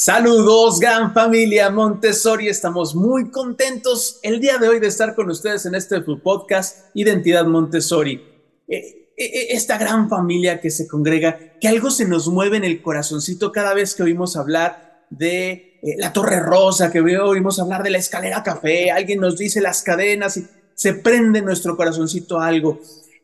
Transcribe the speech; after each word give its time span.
Saludos, 0.00 0.78
gran 0.78 1.12
familia 1.12 1.70
Montessori. 1.70 2.46
Estamos 2.46 2.94
muy 2.94 3.32
contentos 3.32 4.20
el 4.22 4.38
día 4.38 4.56
de 4.56 4.68
hoy 4.68 4.78
de 4.78 4.86
estar 4.86 5.16
con 5.16 5.28
ustedes 5.28 5.66
en 5.66 5.74
este 5.74 6.00
podcast 6.00 6.86
Identidad 6.94 7.44
Montessori. 7.46 8.22
Eh, 8.68 9.10
eh, 9.16 9.46
esta 9.50 9.76
gran 9.76 10.08
familia 10.08 10.60
que 10.60 10.70
se 10.70 10.86
congrega, 10.86 11.36
que 11.60 11.66
algo 11.66 11.90
se 11.90 12.04
nos 12.04 12.28
mueve 12.28 12.58
en 12.58 12.62
el 12.62 12.80
corazoncito 12.80 13.50
cada 13.50 13.74
vez 13.74 13.96
que 13.96 14.04
oímos 14.04 14.36
hablar 14.36 15.04
de 15.10 15.80
eh, 15.82 15.96
la 15.98 16.12
Torre 16.12 16.38
Rosa, 16.38 16.92
que 16.92 17.00
oímos 17.00 17.58
hablar 17.58 17.82
de 17.82 17.90
la 17.90 17.98
escalera 17.98 18.44
café, 18.44 18.92
alguien 18.92 19.18
nos 19.18 19.36
dice 19.36 19.60
las 19.60 19.82
cadenas 19.82 20.36
y 20.36 20.46
se 20.74 20.94
prende 20.94 21.40
en 21.40 21.44
nuestro 21.44 21.76
corazoncito 21.76 22.38
algo. 22.38 22.78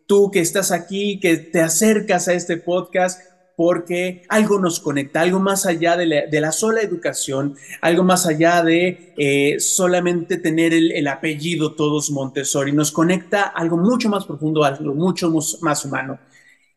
Tú 0.06 0.28
que 0.32 0.40
estás 0.40 0.72
aquí, 0.72 1.20
que 1.20 1.36
te 1.36 1.60
acercas 1.60 2.26
a 2.26 2.32
este 2.32 2.56
podcast, 2.56 3.20
porque 3.56 4.22
algo 4.28 4.58
nos 4.58 4.80
conecta, 4.80 5.20
algo 5.20 5.38
más 5.38 5.66
allá 5.66 5.96
de 5.96 6.06
la, 6.06 6.52
sola 6.52 6.80
educación, 6.80 7.54
algo 7.80 8.02
más 8.02 8.26
allá 8.26 8.62
de 8.62 9.14
eh, 9.16 9.60
solamente 9.60 10.38
tener 10.38 10.72
el, 10.74 11.06
apellido 11.06 11.74
todos 11.74 12.10
Montessori, 12.10 12.72
nos 12.72 12.90
conecta 12.90 13.42
algo 13.42 13.76
mucho 13.76 14.08
más 14.08 14.24
profundo, 14.24 14.64
algo 14.64 14.94
mucho 14.94 15.32
más 15.60 15.84
humano. 15.84 16.18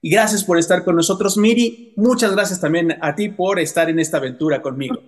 Y 0.01 0.11
gracias 0.11 0.43
por 0.43 0.57
estar 0.59 0.83
con 0.83 0.95
nosotros, 0.95 1.37
Miri. 1.37 1.93
Muchas 1.95 2.31
gracias 2.33 2.61
también 2.61 2.97
a 3.01 3.15
ti 3.15 3.29
por 3.29 3.59
estar 3.59 3.89
en 3.89 3.99
esta 3.99 4.17
aventura 4.17 4.61
conmigo. 4.61 5.01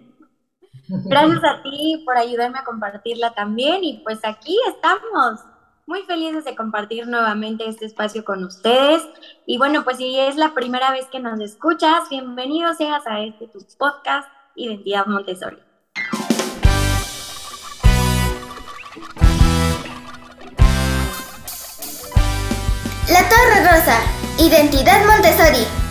Gracias 0.87 1.43
a 1.43 1.61
ti 1.61 2.01
por 2.03 2.17
ayudarme 2.17 2.57
a 2.59 2.63
compartirla 2.63 3.33
también 3.35 3.83
y 3.83 4.01
pues 4.03 4.19
aquí 4.23 4.57
estamos 4.73 5.39
muy 5.89 6.03
felices 6.03 6.45
de 6.45 6.55
compartir 6.55 7.07
nuevamente 7.07 7.67
este 7.67 7.87
espacio 7.87 8.23
con 8.23 8.43
ustedes. 8.43 9.01
Y 9.47 9.57
bueno, 9.57 9.83
pues 9.83 9.97
si 9.97 10.19
es 10.19 10.35
la 10.35 10.53
primera 10.53 10.91
vez 10.91 11.07
que 11.07 11.19
nos 11.19 11.39
escuchas, 11.41 12.07
bienvenido 12.11 12.75
seas 12.75 13.07
a 13.07 13.21
este 13.21 13.47
tu 13.47 13.57
podcast 13.75 14.29
Identidad 14.55 15.07
Montessori. 15.07 15.57
La 23.09 23.27
Torre 23.27 23.63
Rosa, 23.63 23.99
Identidad 24.37 25.03
Montessori. 25.07 25.88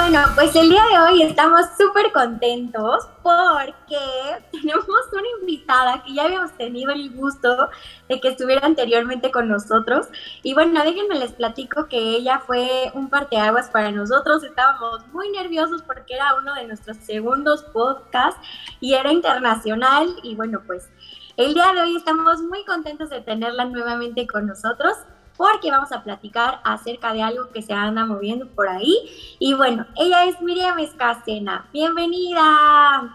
Bueno, 0.00 0.20
pues 0.36 0.54
el 0.54 0.70
día 0.70 0.84
de 0.92 0.98
hoy 1.00 1.22
estamos 1.22 1.62
súper 1.76 2.12
contentos 2.12 3.08
porque 3.20 3.98
tenemos 4.52 4.86
una 5.12 5.28
invitada 5.40 6.04
que 6.04 6.14
ya 6.14 6.22
habíamos 6.22 6.52
tenido 6.52 6.92
el 6.92 7.10
gusto 7.10 7.68
de 8.08 8.20
que 8.20 8.28
estuviera 8.28 8.64
anteriormente 8.64 9.32
con 9.32 9.48
nosotros. 9.48 10.06
Y 10.44 10.54
bueno, 10.54 10.84
déjenme 10.84 11.16
les 11.16 11.32
platico 11.32 11.88
que 11.88 11.98
ella 11.98 12.38
fue 12.38 12.92
un 12.94 13.10
parteaguas 13.10 13.70
para 13.70 13.90
nosotros. 13.90 14.44
Estábamos 14.44 15.04
muy 15.08 15.30
nerviosos 15.30 15.82
porque 15.82 16.14
era 16.14 16.36
uno 16.36 16.54
de 16.54 16.68
nuestros 16.68 16.96
segundos 16.98 17.64
podcasts 17.64 18.40
y 18.80 18.94
era 18.94 19.12
internacional. 19.12 20.08
Y 20.22 20.36
bueno, 20.36 20.62
pues 20.64 20.88
el 21.36 21.54
día 21.54 21.72
de 21.74 21.82
hoy 21.82 21.96
estamos 21.96 22.40
muy 22.42 22.64
contentos 22.64 23.10
de 23.10 23.20
tenerla 23.20 23.64
nuevamente 23.64 24.28
con 24.28 24.46
nosotros 24.46 24.96
porque 25.38 25.70
vamos 25.70 25.92
a 25.92 26.02
platicar 26.02 26.60
acerca 26.64 27.14
de 27.14 27.22
algo 27.22 27.50
que 27.50 27.62
se 27.62 27.72
anda 27.72 28.04
moviendo 28.04 28.48
por 28.48 28.68
ahí. 28.68 28.94
Y 29.38 29.54
bueno, 29.54 29.86
ella 29.96 30.24
es 30.24 30.42
Miriam 30.42 30.78
Escacena. 30.80 31.66
Bienvenida. 31.72 33.14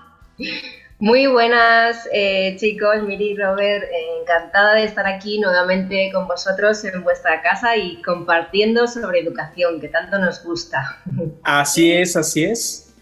Muy 0.99 1.27
buenas 1.27 2.07
eh, 2.13 2.55
chicos, 2.57 3.03
Miri 3.03 3.31
y 3.31 3.35
Robert, 3.35 3.83
eh, 3.83 4.21
encantada 4.21 4.75
de 4.75 4.85
estar 4.85 5.05
aquí 5.05 5.37
nuevamente 5.37 6.09
con 6.13 6.27
vosotros 6.27 6.81
en 6.85 7.03
vuestra 7.03 7.41
casa 7.41 7.75
y 7.75 8.01
compartiendo 8.01 8.87
sobre 8.87 9.19
educación, 9.19 9.81
que 9.81 9.89
tanto 9.89 10.17
nos 10.17 10.41
gusta. 10.45 11.01
Así 11.43 11.91
es, 11.91 12.15
así 12.15 12.45
es. 12.45 12.93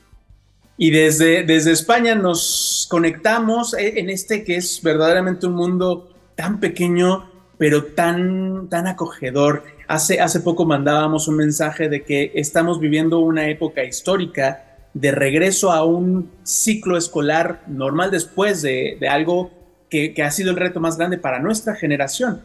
Y 0.77 0.89
desde, 0.89 1.43
desde 1.43 1.73
España 1.73 2.15
nos 2.15 2.87
conectamos 2.89 3.75
en 3.75 4.09
este 4.09 4.43
que 4.43 4.55
es 4.55 4.81
verdaderamente 4.81 5.45
un 5.45 5.53
mundo 5.53 6.09
tan 6.35 6.59
pequeño, 6.59 7.30
pero 7.61 7.83
tan, 7.83 8.69
tan 8.69 8.87
acogedor. 8.87 9.63
Hace, 9.87 10.19
hace 10.19 10.39
poco 10.39 10.65
mandábamos 10.65 11.27
un 11.27 11.35
mensaje 11.35 11.89
de 11.89 12.01
que 12.01 12.31
estamos 12.33 12.79
viviendo 12.79 13.19
una 13.19 13.49
época 13.49 13.83
histórica 13.83 14.79
de 14.95 15.11
regreso 15.11 15.71
a 15.71 15.85
un 15.85 16.31
ciclo 16.41 16.97
escolar 16.97 17.61
normal 17.67 18.09
después 18.09 18.63
de, 18.63 18.97
algo 19.07 19.51
que, 19.91 20.15
ha 20.23 20.31
sido 20.31 20.49
el 20.49 20.57
reto 20.57 20.79
más 20.79 20.97
grande 20.97 21.19
para 21.19 21.37
nuestra 21.37 21.75
generación. 21.75 22.41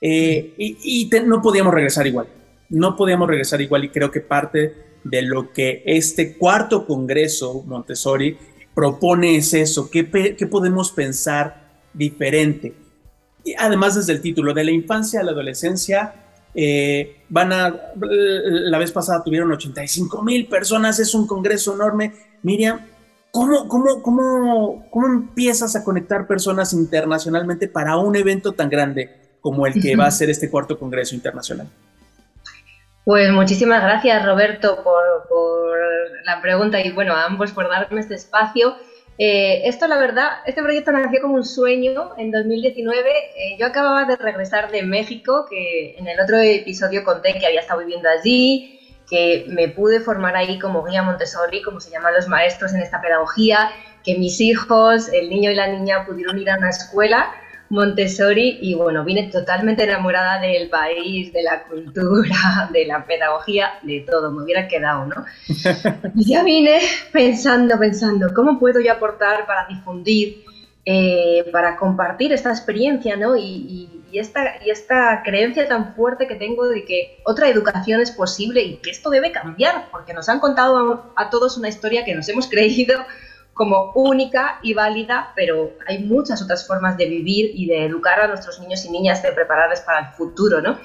Eh, 0.00 0.52
y, 0.58 1.08
no 1.24 1.40
podíamos 1.42 1.72
regresar 1.72 2.08
igual, 2.08 2.26
no 2.70 2.96
podíamos 2.96 3.28
regresar 3.28 3.60
igual 3.60 3.84
y 3.84 3.90
creo 3.90 4.10
que 4.10 4.20
parte 4.20 4.74
de 5.04 5.22
lo 5.22 5.52
que 5.52 5.84
este 5.86 6.36
cuarto 6.36 6.88
Congreso 6.88 7.62
Montessori 7.68 8.36
propone 8.74 9.36
es 9.36 9.54
eso, 9.54 9.88
¿qué, 9.88 10.10
qué 10.36 10.46
podemos 10.48 10.90
pensar 10.90 11.70
diferente? 11.94 12.79
Además 13.58 13.94
desde 13.94 14.12
el 14.12 14.20
título, 14.20 14.54
de 14.54 14.64
la 14.64 14.70
infancia 14.70 15.20
a 15.20 15.22
la 15.22 15.32
adolescencia, 15.32 16.14
eh, 16.54 17.24
van 17.28 17.52
a, 17.52 17.74
la 17.96 18.78
vez 18.78 18.90
pasada 18.90 19.22
tuvieron 19.22 19.52
85 19.52 20.22
mil 20.22 20.46
personas, 20.46 20.98
es 20.98 21.14
un 21.14 21.26
congreso 21.26 21.74
enorme. 21.74 22.12
Miriam, 22.42 22.80
¿cómo, 23.30 23.68
cómo, 23.68 24.02
cómo, 24.02 24.86
¿cómo 24.90 25.06
empiezas 25.06 25.76
a 25.76 25.84
conectar 25.84 26.26
personas 26.26 26.72
internacionalmente 26.72 27.68
para 27.68 27.96
un 27.96 28.16
evento 28.16 28.52
tan 28.52 28.68
grande 28.68 29.36
como 29.40 29.66
el 29.66 29.80
que 29.80 29.96
va 29.96 30.06
a 30.06 30.10
ser 30.10 30.30
este 30.30 30.50
cuarto 30.50 30.78
congreso 30.78 31.14
internacional? 31.14 31.68
Pues 33.04 33.30
muchísimas 33.32 33.82
gracias 33.82 34.24
Roberto 34.24 34.82
por, 34.84 35.02
por 35.28 35.78
la 36.24 36.42
pregunta 36.42 36.80
y 36.80 36.92
bueno, 36.92 37.14
a 37.14 37.24
ambos 37.24 37.52
por 37.52 37.68
darme 37.68 38.00
este 38.00 38.14
espacio. 38.14 38.76
Eh, 39.22 39.68
esto, 39.68 39.86
la 39.86 39.98
verdad, 39.98 40.38
este 40.46 40.62
proyecto 40.62 40.92
nació 40.92 41.20
como 41.20 41.34
un 41.34 41.44
sueño 41.44 42.12
en 42.16 42.30
2019. 42.30 43.10
Eh, 43.10 43.56
yo 43.58 43.66
acababa 43.66 44.06
de 44.06 44.16
regresar 44.16 44.70
de 44.70 44.82
México, 44.82 45.44
que 45.50 45.94
en 45.98 46.08
el 46.08 46.18
otro 46.18 46.38
episodio 46.38 47.04
conté 47.04 47.38
que 47.38 47.44
había 47.44 47.60
estado 47.60 47.80
viviendo 47.80 48.08
allí, 48.08 48.80
que 49.06 49.44
me 49.48 49.68
pude 49.68 50.00
formar 50.00 50.36
ahí 50.36 50.58
como 50.58 50.82
guía 50.82 51.02
Montessori, 51.02 51.60
como 51.60 51.80
se 51.80 51.90
llaman 51.90 52.14
los 52.14 52.28
maestros 52.28 52.72
en 52.72 52.80
esta 52.80 53.02
pedagogía, 53.02 53.70
que 54.02 54.16
mis 54.16 54.40
hijos, 54.40 55.12
el 55.12 55.28
niño 55.28 55.50
y 55.50 55.54
la 55.54 55.66
niña, 55.66 56.06
pudieron 56.06 56.38
ir 56.38 56.48
a 56.50 56.56
una 56.56 56.70
escuela 56.70 57.30
Montessori 57.70 58.58
y 58.60 58.74
bueno, 58.74 59.04
vine 59.04 59.30
totalmente 59.30 59.84
enamorada 59.84 60.40
del 60.40 60.68
país, 60.68 61.32
de 61.32 61.42
la 61.44 61.62
cultura, 61.62 62.68
de 62.72 62.84
la 62.84 63.06
pedagogía, 63.06 63.78
de 63.82 64.00
todo, 64.00 64.32
me 64.32 64.42
hubiera 64.42 64.68
quedado, 64.68 65.06
¿no? 65.06 65.24
Y 66.16 66.32
ya 66.32 66.42
vine 66.42 66.80
pensando, 67.12 67.78
pensando, 67.78 68.34
¿cómo 68.34 68.58
puedo 68.58 68.80
yo 68.80 68.92
aportar 68.92 69.46
para 69.46 69.66
difundir, 69.68 70.44
eh, 70.84 71.48
para 71.52 71.76
compartir 71.76 72.32
esta 72.32 72.50
experiencia, 72.50 73.16
¿no? 73.16 73.36
Y, 73.36 73.88
esta, 74.12 74.56
y 74.66 74.70
esta 74.70 75.22
creencia 75.22 75.68
tan 75.68 75.94
fuerte 75.94 76.26
que 76.26 76.34
tengo 76.34 76.66
de 76.66 76.84
que 76.84 77.20
otra 77.24 77.48
educación 77.48 78.00
es 78.00 78.10
posible 78.10 78.60
y 78.60 78.76
que 78.78 78.90
esto 78.90 79.08
debe 79.08 79.30
cambiar, 79.30 79.88
porque 79.92 80.12
nos 80.12 80.28
han 80.28 80.40
contado 80.40 81.12
a 81.14 81.30
todos 81.30 81.56
una 81.56 81.68
historia 81.68 82.04
que 82.04 82.16
nos 82.16 82.28
hemos 82.28 82.48
creído 82.48 82.96
como 83.54 83.92
única 83.94 84.58
y 84.62 84.74
válida, 84.74 85.32
pero 85.34 85.72
hay 85.86 85.98
muchas 85.98 86.42
otras 86.42 86.66
formas 86.66 86.96
de 86.96 87.06
vivir 87.06 87.50
y 87.54 87.66
de 87.66 87.84
educar 87.84 88.20
a 88.20 88.26
nuestros 88.26 88.60
niños 88.60 88.84
y 88.84 88.90
niñas, 88.90 89.22
de 89.22 89.32
prepararles 89.32 89.80
para 89.80 90.00
el 90.00 90.14
futuro, 90.14 90.60
¿no? 90.60 90.78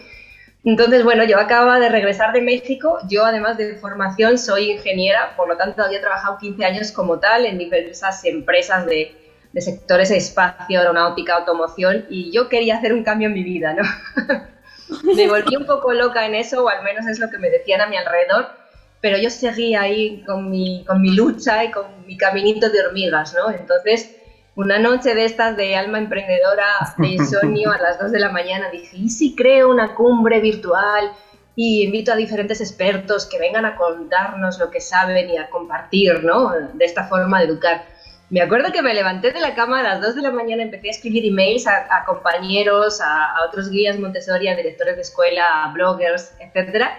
Entonces, 0.63 1.03
bueno, 1.03 1.23
yo 1.25 1.39
acabo 1.39 1.71
de 1.73 1.89
regresar 1.89 2.33
de 2.33 2.41
México, 2.41 2.97
yo 3.07 3.23
además 3.23 3.55
de 3.57 3.75
formación 3.75 4.39
soy 4.39 4.71
ingeniera, 4.71 5.35
por 5.35 5.47
lo 5.47 5.57
tanto 5.57 5.83
había 5.83 6.01
trabajado 6.01 6.39
15 6.39 6.65
años 6.65 6.91
como 6.91 7.19
tal 7.19 7.45
en 7.45 7.59
diversas 7.59 8.25
empresas 8.25 8.85
de, 8.87 9.15
de 9.53 9.61
sectores 9.61 10.09
de 10.09 10.17
espacio, 10.17 10.79
aeronáutica, 10.79 11.35
automoción, 11.35 12.05
y 12.09 12.31
yo 12.31 12.49
quería 12.49 12.77
hacer 12.77 12.93
un 12.93 13.03
cambio 13.03 13.27
en 13.27 13.35
mi 13.35 13.43
vida, 13.43 13.73
¿no? 13.73 13.83
me 15.15 15.27
volví 15.27 15.55
un 15.55 15.65
poco 15.65 15.93
loca 15.93 16.25
en 16.25 16.35
eso, 16.35 16.63
o 16.63 16.69
al 16.69 16.83
menos 16.83 17.05
es 17.07 17.19
lo 17.19 17.29
que 17.29 17.37
me 17.37 17.49
decían 17.49 17.81
a 17.81 17.87
mi 17.87 17.97
alrededor, 17.97 18.64
pero 19.01 19.17
yo 19.17 19.29
seguía 19.29 19.81
ahí 19.81 20.23
con 20.25 20.49
mi, 20.49 20.83
con 20.85 21.01
mi 21.01 21.11
lucha 21.11 21.63
y 21.63 21.71
con 21.71 21.85
mi 22.05 22.17
caminito 22.17 22.69
de 22.69 22.81
hormigas, 22.81 23.33
¿no? 23.33 23.51
Entonces, 23.51 24.15
una 24.55 24.79
noche 24.79 25.13
de 25.13 25.25
estas 25.25 25.57
de 25.57 25.75
alma 25.75 25.97
emprendedora, 25.97 26.65
de 26.97 27.07
insomnio, 27.09 27.71
a 27.71 27.77
las 27.77 27.99
2 27.99 28.11
de 28.11 28.19
la 28.19 28.29
mañana, 28.29 28.69
dije, 28.71 28.97
¿y 28.97 29.09
si 29.09 29.35
creo 29.35 29.69
una 29.69 29.95
cumbre 29.95 30.39
virtual 30.39 31.11
y 31.55 31.83
invito 31.83 32.11
a 32.11 32.15
diferentes 32.15 32.59
expertos 32.61 33.25
que 33.25 33.39
vengan 33.39 33.65
a 33.65 33.75
contarnos 33.75 34.59
lo 34.59 34.71
que 34.71 34.81
saben 34.81 35.29
y 35.29 35.37
a 35.37 35.49
compartir, 35.49 36.23
¿no? 36.23 36.51
De 36.73 36.85
esta 36.85 37.07
forma 37.07 37.39
de 37.39 37.45
educar. 37.45 37.85
Me 38.29 38.41
acuerdo 38.41 38.71
que 38.71 38.81
me 38.81 38.93
levanté 38.93 39.31
de 39.31 39.39
la 39.39 39.53
cama 39.53 39.81
a 39.81 39.83
las 39.83 40.01
2 40.01 40.15
de 40.15 40.21
la 40.23 40.31
mañana, 40.31 40.63
empecé 40.63 40.87
a 40.87 40.91
escribir 40.91 41.25
emails 41.25 41.67
a, 41.67 41.85
a 41.95 42.05
compañeros, 42.05 42.99
a, 42.99 43.33
a, 43.33 43.45
otros 43.45 43.69
guías 43.69 43.99
Montessori, 43.99 44.47
a 44.47 44.55
directores 44.55 44.95
de 44.95 45.03
escuela, 45.03 45.63
a 45.63 45.71
bloggers, 45.71 46.33
etcétera, 46.39 46.97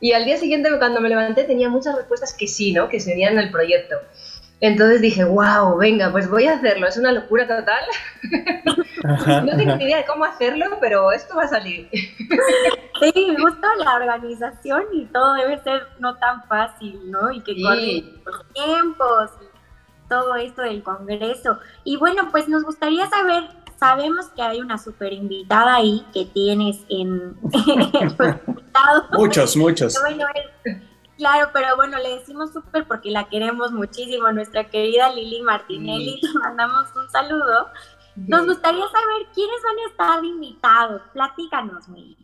y 0.00 0.12
al 0.12 0.24
día 0.24 0.36
siguiente, 0.36 0.70
cuando 0.78 1.00
me 1.00 1.08
levanté, 1.08 1.44
tenía 1.44 1.68
muchas 1.68 1.96
respuestas 1.96 2.34
que 2.34 2.46
sí, 2.46 2.72
¿no? 2.72 2.88
Que 2.88 3.00
se 3.00 3.12
unían 3.12 3.38
al 3.38 3.50
proyecto. 3.50 3.96
Entonces 4.60 5.02
dije, 5.02 5.24
wow, 5.24 5.76
venga, 5.76 6.10
pues 6.10 6.30
voy 6.30 6.46
a 6.46 6.54
hacerlo. 6.54 6.86
Es 6.86 6.96
una 6.96 7.12
locura 7.12 7.46
total. 7.46 7.84
no 9.44 9.56
tengo 9.56 9.76
ni 9.76 9.84
idea 9.84 9.98
de 9.98 10.06
cómo 10.06 10.24
hacerlo, 10.24 10.78
pero 10.80 11.12
esto 11.12 11.36
va 11.36 11.44
a 11.44 11.48
salir. 11.48 11.88
Sí, 12.98 13.26
me 13.28 13.42
gusta 13.42 13.68
la 13.76 13.94
organización 13.96 14.84
y 14.90 15.04
todo 15.04 15.34
debe 15.34 15.62
ser 15.62 15.86
no 15.98 16.16
tan 16.16 16.42
fácil, 16.44 16.98
¿no? 17.10 17.30
Y 17.30 17.42
que 17.42 17.52
sí. 17.52 17.62
corren 17.62 18.22
los 18.24 18.52
tiempos 18.54 19.30
y 19.42 20.08
todo 20.08 20.34
esto 20.36 20.62
del 20.62 20.82
Congreso. 20.82 21.58
Y 21.84 21.98
bueno, 21.98 22.30
pues 22.30 22.48
nos 22.48 22.64
gustaría 22.64 23.06
saber, 23.10 23.50
sabemos 23.78 24.26
que 24.34 24.42
hay 24.42 24.60
una 24.60 24.78
super 24.78 25.12
invitada 25.12 25.76
ahí 25.76 26.04
que 26.12 26.24
tienes 26.26 26.78
en, 26.88 27.36
Muchos, 29.12 29.56
muchos. 29.56 29.98
Bueno, 30.00 30.26
Claro, 31.16 31.48
pero 31.52 31.76
bueno, 31.76 31.98
le 31.98 32.16
decimos 32.16 32.52
súper 32.52 32.86
porque 32.86 33.10
la 33.10 33.28
queremos 33.28 33.72
muchísimo, 33.72 34.30
nuestra 34.32 34.64
querida 34.64 35.10
Lili 35.12 35.40
Martinelli, 35.40 36.20
te 36.20 36.38
mandamos 36.38 36.94
un 36.94 37.08
saludo. 37.10 37.70
Nos 38.16 38.46
gustaría 38.46 38.84
saber 38.86 39.26
quiénes 39.34 39.62
van 39.62 39.78
a 39.78 39.90
estar 39.90 40.24
invitados. 40.24 41.02
Platícanos, 41.14 41.88
Lili. 41.88 42.16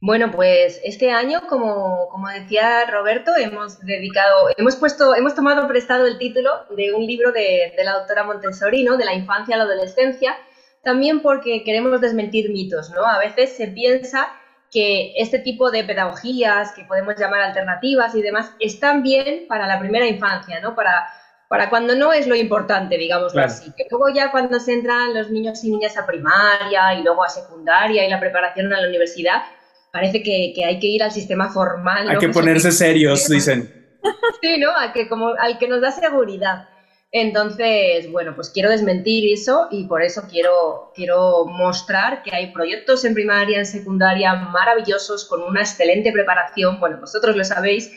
Bueno, 0.00 0.30
pues 0.30 0.80
este 0.82 1.12
año, 1.12 1.42
como, 1.48 2.08
como, 2.08 2.28
decía 2.28 2.86
Roberto, 2.90 3.32
hemos 3.36 3.78
dedicado, 3.80 4.48
hemos 4.56 4.76
puesto, 4.76 5.14
hemos 5.14 5.34
tomado 5.34 5.68
prestado 5.68 6.06
el 6.06 6.18
título 6.18 6.50
de 6.76 6.92
un 6.92 7.06
libro 7.06 7.32
de, 7.32 7.72
de 7.76 7.84
la 7.84 7.98
doctora 7.98 8.24
Montessori, 8.24 8.82
¿no? 8.82 8.96
De 8.96 9.04
la 9.04 9.14
infancia 9.14 9.54
a 9.54 9.58
la 9.58 9.64
adolescencia, 9.64 10.36
también 10.82 11.20
porque 11.20 11.62
queremos 11.64 12.00
desmentir 12.00 12.50
mitos, 12.50 12.90
¿no? 12.90 13.04
A 13.04 13.18
veces 13.18 13.56
se 13.56 13.68
piensa 13.68 14.28
que 14.70 15.12
este 15.16 15.38
tipo 15.38 15.70
de 15.70 15.84
pedagogías, 15.84 16.72
que 16.72 16.84
podemos 16.84 17.14
llamar 17.16 17.42
alternativas 17.42 18.14
y 18.14 18.22
demás, 18.22 18.52
están 18.58 19.02
bien 19.02 19.46
para 19.46 19.66
la 19.66 19.78
primera 19.78 20.06
infancia, 20.06 20.60
¿no? 20.60 20.74
Para, 20.74 21.06
para 21.48 21.68
cuando 21.68 21.94
no 21.94 22.12
es 22.12 22.26
lo 22.26 22.34
importante, 22.34 22.96
digámoslo 22.96 23.42
así. 23.42 23.70
Que 23.76 23.84
luego 23.90 24.08
ya 24.08 24.30
cuando 24.30 24.58
se 24.58 24.72
entran 24.72 25.14
los 25.14 25.30
niños 25.30 25.62
y 25.62 25.70
niñas 25.70 25.96
a 25.98 26.06
primaria 26.06 26.94
y 26.94 27.02
luego 27.02 27.22
a 27.22 27.28
secundaria 27.28 28.06
y 28.06 28.10
la 28.10 28.18
preparación 28.18 28.72
a 28.72 28.80
la 28.80 28.88
universidad, 28.88 29.42
parece 29.92 30.22
que, 30.22 30.52
que 30.54 30.64
hay 30.64 30.80
que 30.80 30.86
ir 30.86 31.02
al 31.02 31.12
sistema 31.12 31.50
formal. 31.50 32.08
Hay 32.08 32.16
que 32.16 32.30
ponerse 32.30 32.72
serios, 32.72 33.28
dicen. 33.28 33.70
Sí, 34.40 34.58
¿no? 34.58 34.70
que, 34.92 35.08
como, 35.08 35.34
al 35.38 35.58
que 35.58 35.68
nos 35.68 35.80
da 35.80 35.92
seguridad. 35.92 36.68
Entonces, 37.14 38.10
bueno, 38.10 38.34
pues 38.34 38.48
quiero 38.48 38.70
desmentir 38.70 39.30
eso 39.30 39.68
y 39.70 39.84
por 39.84 40.02
eso 40.02 40.22
quiero, 40.30 40.92
quiero 40.94 41.44
mostrar 41.44 42.22
que 42.22 42.34
hay 42.34 42.52
proyectos 42.52 43.04
en 43.04 43.12
primaria, 43.12 43.58
en 43.58 43.66
secundaria 43.66 44.34
maravillosos 44.34 45.26
con 45.26 45.42
una 45.42 45.60
excelente 45.60 46.10
preparación, 46.10 46.80
bueno, 46.80 46.98
vosotros 46.98 47.36
lo 47.36 47.44
sabéis, 47.44 47.92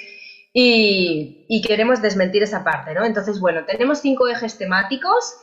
y, 0.52 1.46
y 1.48 1.62
queremos 1.62 2.02
desmentir 2.02 2.44
esa 2.44 2.66
parte, 2.66 2.94
¿no? 2.94 3.06
Entonces, 3.06 3.40
bueno, 3.40 3.64
tenemos 3.66 4.00
cinco 4.00 4.28
ejes 4.28 4.58
temáticos, 4.58 5.36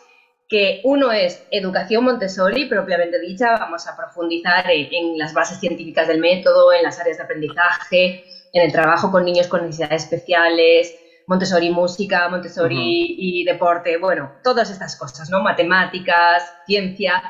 que 0.50 0.82
uno 0.84 1.10
es 1.10 1.42
educación 1.50 2.04
Montessori, 2.04 2.66
propiamente 2.66 3.18
dicha, 3.20 3.52
vamos 3.58 3.86
a 3.88 3.96
profundizar 3.96 4.70
en, 4.70 4.92
en 4.92 5.18
las 5.18 5.32
bases 5.32 5.58
científicas 5.60 6.08
del 6.08 6.20
método, 6.20 6.74
en 6.74 6.82
las 6.82 7.00
áreas 7.00 7.16
de 7.16 7.22
aprendizaje, 7.22 8.24
en 8.52 8.62
el 8.62 8.70
trabajo 8.70 9.10
con 9.10 9.24
niños 9.24 9.48
con 9.48 9.62
necesidades 9.62 10.02
especiales, 10.04 10.94
Montessori 11.26 11.70
música, 11.70 12.28
Montessori 12.28 13.16
y 13.18 13.44
deporte, 13.44 13.96
bueno, 13.98 14.32
todas 14.42 14.70
estas 14.70 14.96
cosas, 14.96 15.30
¿no? 15.30 15.42
Matemáticas, 15.42 16.42
ciencia. 16.66 17.22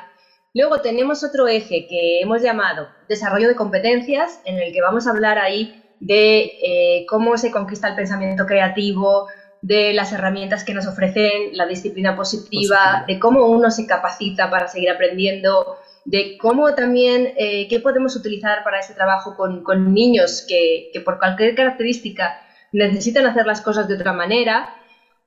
Luego 0.54 0.80
tenemos 0.80 1.24
otro 1.24 1.48
eje 1.48 1.86
que 1.88 2.20
hemos 2.20 2.42
llamado 2.42 2.88
desarrollo 3.08 3.48
de 3.48 3.56
competencias, 3.56 4.40
en 4.44 4.58
el 4.58 4.72
que 4.72 4.82
vamos 4.82 5.06
a 5.06 5.10
hablar 5.10 5.38
ahí 5.38 5.82
de 6.00 6.52
eh, 6.62 7.06
cómo 7.08 7.36
se 7.38 7.50
conquista 7.50 7.88
el 7.88 7.96
pensamiento 7.96 8.44
creativo, 8.46 9.28
de 9.62 9.92
las 9.92 10.12
herramientas 10.12 10.64
que 10.64 10.74
nos 10.74 10.88
ofrecen 10.88 11.56
la 11.56 11.66
disciplina 11.66 12.16
positiva, 12.16 13.04
de 13.06 13.20
cómo 13.20 13.46
uno 13.46 13.70
se 13.70 13.86
capacita 13.86 14.50
para 14.50 14.66
seguir 14.66 14.90
aprendiendo, 14.90 15.78
de 16.04 16.36
cómo 16.36 16.74
también, 16.74 17.32
eh, 17.36 17.68
qué 17.68 17.78
podemos 17.78 18.16
utilizar 18.16 18.64
para 18.64 18.80
ese 18.80 18.94
trabajo 18.94 19.36
con, 19.36 19.62
con 19.62 19.94
niños 19.94 20.44
que, 20.48 20.90
que, 20.92 21.00
por 21.00 21.18
cualquier 21.18 21.54
característica 21.54 22.40
necesitan 22.72 23.26
hacer 23.26 23.46
las 23.46 23.60
cosas 23.60 23.88
de 23.88 23.94
otra 23.94 24.12
manera. 24.12 24.74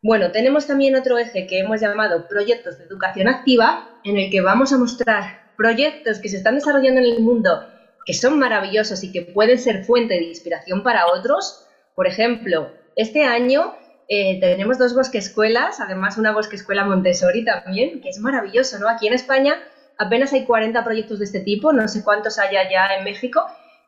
Bueno, 0.01 0.31
tenemos 0.31 0.67
también 0.67 0.95
otro 0.95 1.17
eje 1.17 1.47
que 1.47 1.59
hemos 1.59 1.81
llamado 1.81 2.27
proyectos 2.27 2.77
de 2.77 2.85
educación 2.85 3.27
activa, 3.27 3.89
en 4.03 4.17
el 4.17 4.29
que 4.29 4.41
vamos 4.41 4.73
a 4.73 4.77
mostrar 4.77 5.51
proyectos 5.57 6.19
que 6.19 6.29
se 6.29 6.37
están 6.37 6.55
desarrollando 6.55 6.99
en 6.99 7.07
el 7.07 7.19
mundo 7.21 7.61
que 8.05 8.13
son 8.13 8.37
maravillosos 8.39 9.03
y 9.03 9.11
que 9.11 9.23
pueden 9.23 9.57
ser 9.59 9.83
fuente 9.83 10.13
de 10.13 10.25
inspiración 10.25 10.83
para 10.83 11.07
otros. 11.07 11.65
Por 11.95 12.07
ejemplo, 12.07 12.71
este 12.95 13.23
año 13.23 13.73
eh, 14.07 14.39
tenemos 14.39 14.77
dos 14.77 14.93
bosquescuelas, 14.93 15.79
además 15.79 16.17
una 16.17 16.31
bosquescuela 16.31 16.85
Montessori 16.85 17.43
también, 17.43 18.01
que 18.01 18.09
es 18.09 18.19
maravilloso, 18.19 18.77
¿no? 18.79 18.87
Aquí 18.87 19.07
en 19.07 19.13
España 19.13 19.55
apenas 19.97 20.33
hay 20.33 20.45
40 20.45 20.83
proyectos 20.83 21.19
de 21.19 21.25
este 21.25 21.39
tipo, 21.39 21.73
no 21.73 21.87
sé 21.87 22.03
cuántos 22.03 22.37
haya 22.37 22.69
ya 22.69 22.93
en 22.95 23.03
México, 23.03 23.43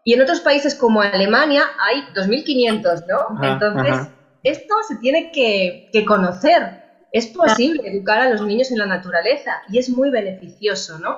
y 0.08 0.14
en 0.14 0.22
otros 0.22 0.40
países 0.40 0.74
como 0.74 1.02
Alemania 1.02 1.66
hay 1.78 2.00
2.500, 2.16 3.08
¿no? 3.08 3.44
Entonces, 3.44 4.08
esto 4.42 4.76
se 4.88 4.96
tiene 4.96 5.34
que, 5.34 5.92
conocer. 6.06 6.82
Es 7.12 7.28
posible 7.28 7.82
educar 7.84 8.22
a 8.22 8.30
los 8.30 8.42
niños 8.42 8.72
en 8.72 8.78
la 8.78 8.86
naturaleza 8.86 9.64
y 9.68 9.80
es 9.80 9.90
muy 9.90 10.10
beneficioso, 10.10 10.98
¿no? 10.98 11.18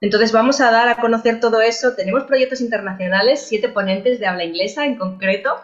Entonces 0.00 0.32
vamos 0.32 0.62
a 0.62 0.70
dar 0.70 0.88
a 0.88 0.94
conocer 0.94 1.38
todo 1.38 1.60
eso. 1.60 1.92
Tenemos 1.92 2.24
proyectos 2.24 2.62
internacionales, 2.62 3.44
siete 3.46 3.68
ponentes 3.68 4.18
de 4.18 4.26
habla 4.26 4.44
inglesa 4.44 4.86
en 4.86 4.96
concreto, 4.96 5.56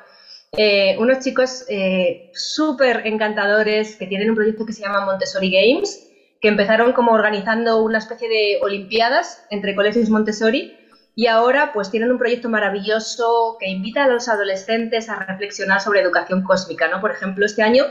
eh, 0.53 0.99
unos 0.99 1.21
chicos 1.21 1.65
eh, 1.71 2.31
súper 2.35 3.07
encantadores 3.07 3.97
que 3.97 4.07
tienen 4.07 4.29
un 4.29 4.37
proyecto 4.37 4.67
que 4.67 4.75
se 4.75 4.83
llama 4.83 5.07
Montessori 5.07 5.51
Games, 5.51 6.11
que 6.43 6.49
empezaron 6.49 6.93
como 6.93 7.13
organizando 7.13 7.83
una 7.83 7.97
especie 7.97 8.29
de 8.29 8.59
olimpiadas 8.61 9.47
entre 9.49 9.75
colegios 9.75 10.11
Montessori 10.11 10.77
y 11.19 11.29
ahora 11.29 11.73
pues 11.73 11.91
tienen 11.91 12.13
un 12.13 12.19
proyecto 12.19 12.51
maravilloso 12.51 13.57
que 13.59 13.71
invita 13.71 14.05
a 14.05 14.09
los 14.09 14.29
adolescentes 14.29 15.09
a 15.09 15.17
reflexionar 15.17 15.81
sobre 15.81 16.03
educación 16.03 16.43
cósmica, 16.43 16.89
¿no? 16.89 17.01
Por 17.01 17.11
ejemplo, 17.11 17.47
este 17.47 17.63
año 17.63 17.85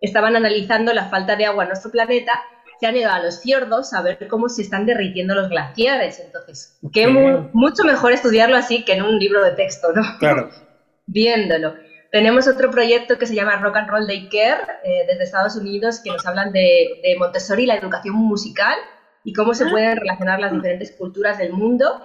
estaban 0.00 0.34
analizando 0.34 0.92
la 0.92 1.04
falta 1.04 1.36
de 1.36 1.46
agua 1.46 1.62
en 1.62 1.68
nuestro 1.68 1.92
planeta, 1.92 2.32
se 2.80 2.86
han 2.88 2.96
ido 2.96 3.12
a 3.12 3.20
los 3.20 3.40
fiordos 3.40 3.92
a 3.92 4.02
ver 4.02 4.26
cómo 4.26 4.48
se 4.48 4.62
están 4.62 4.86
derritiendo 4.86 5.36
los 5.36 5.48
glaciares. 5.48 6.18
Entonces, 6.18 6.76
qué 6.92 7.06
mucho 7.06 7.84
mejor 7.84 8.10
estudiarlo 8.10 8.56
así 8.56 8.84
que 8.84 8.94
en 8.94 9.02
un 9.02 9.20
libro 9.20 9.44
de 9.44 9.52
texto, 9.52 9.92
¿no? 9.92 10.02
Claro. 10.18 10.50
Viéndolo. 11.06 11.76
Tenemos 12.10 12.48
otro 12.48 12.72
proyecto 12.72 13.18
que 13.18 13.26
se 13.26 13.36
llama 13.36 13.56
Rock 13.56 13.76
and 13.76 13.88
Roll 13.88 14.08
Daycare 14.08 14.62
eh, 14.82 15.04
desde 15.06 15.22
Estados 15.22 15.54
Unidos 15.54 16.00
que 16.02 16.10
nos 16.10 16.26
hablan 16.26 16.50
de, 16.50 17.00
de 17.04 17.16
Montessori, 17.18 17.66
la 17.66 17.76
educación 17.76 18.16
musical 18.16 18.76
y 19.22 19.32
cómo 19.32 19.54
se 19.54 19.62
ah. 19.62 19.68
pueden 19.70 19.96
relacionar 19.96 20.40
las 20.40 20.52
diferentes 20.52 20.90
culturas 20.90 21.38
del 21.38 21.52
mundo 21.52 22.04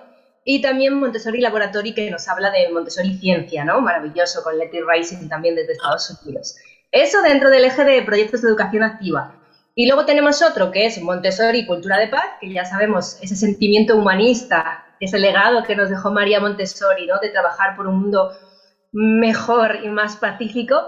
y 0.51 0.61
también 0.61 0.95
Montessori 0.95 1.41
Laboratory, 1.41 1.93
que 1.93 2.09
nos 2.09 2.27
habla 2.27 2.49
de 2.49 2.69
Montessori 2.69 3.15
Ciencia, 3.19 3.63
¿no? 3.63 3.81
Maravilloso, 3.81 4.41
con 4.41 4.57
Letty 4.57 4.79
Rising 4.81 5.29
también 5.29 5.53
desde 5.53 5.73
Estados 5.73 6.09
Unidos. 6.23 6.55
Eso 6.91 7.21
dentro 7.21 7.51
del 7.51 7.65
eje 7.65 7.83
de 7.83 8.01
proyectos 8.01 8.41
de 8.41 8.47
educación 8.47 8.81
activa. 8.81 9.35
Y 9.75 9.85
luego 9.85 10.05
tenemos 10.05 10.41
otro 10.41 10.71
que 10.71 10.87
es 10.87 10.99
Montessori 11.03 11.67
Cultura 11.67 11.99
de 11.99 12.07
Paz, 12.07 12.25
que 12.41 12.51
ya 12.51 12.65
sabemos, 12.65 13.19
ese 13.21 13.35
sentimiento 13.35 13.95
humanista, 13.95 14.85
ese 14.99 15.19
legado 15.19 15.61
que 15.61 15.75
nos 15.75 15.91
dejó 15.91 16.09
María 16.09 16.39
Montessori, 16.39 17.05
¿no? 17.05 17.19
De 17.19 17.29
trabajar 17.29 17.75
por 17.75 17.85
un 17.85 18.01
mundo 18.01 18.31
mejor 18.91 19.81
y 19.83 19.89
más 19.89 20.15
pacífico. 20.15 20.81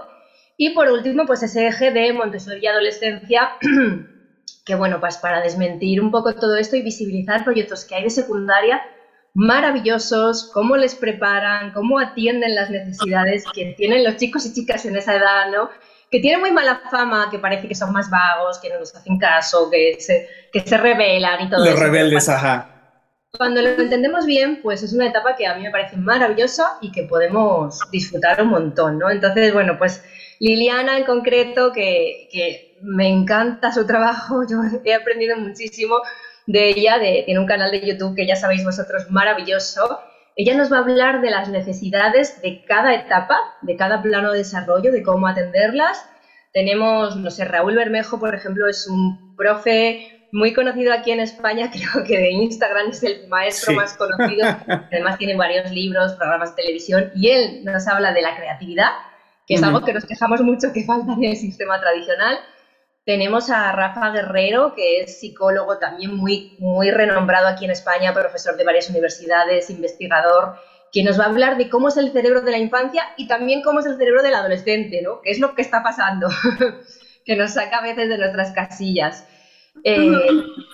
Y 0.56 0.70
por 0.70 0.90
último, 0.90 1.24
pues 1.24 1.44
ese 1.44 1.68
eje 1.68 1.92
de 1.92 2.12
Montessori 2.12 2.66
adolescencia, 2.66 3.50
que 4.66 4.74
bueno, 4.74 4.98
pues 4.98 5.18
para 5.18 5.40
desmentir 5.40 6.00
un 6.00 6.10
poco 6.10 6.34
todo 6.34 6.56
esto 6.56 6.74
y 6.74 6.82
visibilizar 6.82 7.44
proyectos 7.44 7.84
que 7.84 7.94
hay 7.94 8.02
de 8.02 8.10
secundaria 8.10 8.82
maravillosos, 9.34 10.50
cómo 10.52 10.76
les 10.76 10.94
preparan, 10.94 11.72
cómo 11.72 11.98
atienden 11.98 12.54
las 12.54 12.70
necesidades 12.70 13.44
que 13.54 13.74
tienen 13.76 14.04
los 14.04 14.16
chicos 14.16 14.44
y 14.46 14.52
chicas 14.52 14.84
en 14.84 14.96
esa 14.96 15.16
edad, 15.16 15.50
¿no? 15.50 15.70
Que 16.10 16.20
tienen 16.20 16.40
muy 16.40 16.50
mala 16.50 16.82
fama, 16.90 17.28
que 17.30 17.38
parece 17.38 17.66
que 17.66 17.74
son 17.74 17.92
más 17.92 18.10
vagos, 18.10 18.58
que 18.58 18.68
no 18.68 18.78
nos 18.78 18.94
hacen 18.94 19.18
caso, 19.18 19.70
que 19.70 19.96
se, 19.98 20.28
que 20.52 20.60
se 20.60 20.76
rebelan 20.76 21.46
y 21.46 21.50
todo 21.50 21.64
los 21.64 21.78
rebeldes, 21.78 22.28
ajá. 22.28 22.68
Cuando 23.38 23.62
lo 23.62 23.68
entendemos 23.68 24.26
bien, 24.26 24.60
pues 24.60 24.82
es 24.82 24.92
una 24.92 25.06
etapa 25.06 25.34
que 25.34 25.46
a 25.46 25.54
mí 25.54 25.62
me 25.62 25.70
parece 25.70 25.96
maravillosa 25.96 26.76
y 26.82 26.92
que 26.92 27.04
podemos 27.04 27.80
disfrutar 27.90 28.42
un 28.42 28.48
montón, 28.48 28.98
¿no? 28.98 29.10
Entonces, 29.10 29.54
bueno, 29.54 29.78
pues 29.78 30.04
Liliana 30.38 30.98
en 30.98 31.04
concreto, 31.04 31.72
que, 31.72 32.28
que 32.30 32.76
me 32.82 33.08
encanta 33.08 33.72
su 33.72 33.86
trabajo, 33.86 34.42
yo 34.50 34.58
he 34.84 34.92
aprendido 34.92 35.38
muchísimo, 35.38 35.96
de 36.46 36.68
ella, 36.70 36.98
de, 36.98 37.22
tiene 37.24 37.40
un 37.40 37.46
canal 37.46 37.70
de 37.70 37.86
YouTube 37.86 38.16
que 38.16 38.26
ya 38.26 38.36
sabéis 38.36 38.64
vosotros 38.64 39.10
maravilloso. 39.10 40.00
Ella 40.36 40.56
nos 40.56 40.72
va 40.72 40.78
a 40.78 40.80
hablar 40.80 41.20
de 41.20 41.30
las 41.30 41.48
necesidades 41.48 42.40
de 42.42 42.64
cada 42.64 42.94
etapa, 42.94 43.38
de 43.60 43.76
cada 43.76 44.02
plano 44.02 44.32
de 44.32 44.38
desarrollo, 44.38 44.92
de 44.92 45.02
cómo 45.02 45.26
atenderlas. 45.26 46.08
Tenemos, 46.52 47.16
no 47.16 47.30
sé, 47.30 47.44
Raúl 47.44 47.76
Bermejo, 47.76 48.18
por 48.18 48.34
ejemplo, 48.34 48.68
es 48.68 48.86
un 48.86 49.36
profe 49.36 50.22
muy 50.32 50.54
conocido 50.54 50.94
aquí 50.94 51.10
en 51.10 51.20
España, 51.20 51.70
creo 51.72 52.04
que 52.04 52.18
de 52.18 52.30
Instagram 52.30 52.90
es 52.90 53.02
el 53.02 53.28
maestro 53.28 53.74
más 53.74 53.96
conocido. 53.96 54.46
Además 54.90 55.18
tiene 55.18 55.36
varios 55.36 55.70
libros, 55.70 56.14
programas 56.14 56.56
de 56.56 56.62
televisión 56.62 57.10
y 57.14 57.30
él 57.30 57.64
nos 57.64 57.86
habla 57.86 58.12
de 58.12 58.22
la 58.22 58.34
creatividad, 58.36 58.90
que 59.46 59.54
es 59.54 59.62
algo 59.62 59.82
que 59.82 59.92
nos 59.92 60.06
quejamos 60.06 60.40
mucho 60.40 60.72
que 60.72 60.84
falta 60.84 61.12
en 61.12 61.24
el 61.24 61.36
sistema 61.36 61.80
tradicional 61.80 62.38
tenemos 63.04 63.50
a 63.50 63.72
Rafa 63.72 64.10
Guerrero, 64.10 64.74
que 64.74 65.00
es 65.00 65.18
psicólogo 65.18 65.78
también 65.78 66.14
muy, 66.14 66.56
muy 66.58 66.90
renombrado 66.90 67.48
aquí 67.48 67.64
en 67.64 67.72
España, 67.72 68.14
profesor 68.14 68.56
de 68.56 68.64
varias 68.64 68.88
universidades, 68.90 69.70
investigador, 69.70 70.56
que 70.92 71.02
nos 71.02 71.18
va 71.18 71.24
a 71.24 71.28
hablar 71.28 71.56
de 71.56 71.68
cómo 71.68 71.88
es 71.88 71.96
el 71.96 72.12
cerebro 72.12 72.42
de 72.42 72.50
la 72.50 72.58
infancia 72.58 73.02
y 73.16 73.26
también 73.26 73.62
cómo 73.62 73.80
es 73.80 73.86
el 73.86 73.96
cerebro 73.96 74.22
del 74.22 74.34
adolescente, 74.34 75.02
¿no? 75.02 75.20
¿Qué 75.22 75.30
es 75.30 75.40
lo 75.40 75.54
que 75.54 75.62
está 75.62 75.82
pasando? 75.82 76.28
que 77.24 77.36
nos 77.36 77.52
saca 77.52 77.78
a 77.78 77.82
veces 77.82 78.08
de 78.08 78.18
nuestras 78.18 78.52
casillas. 78.52 79.26
Eh, 79.84 80.12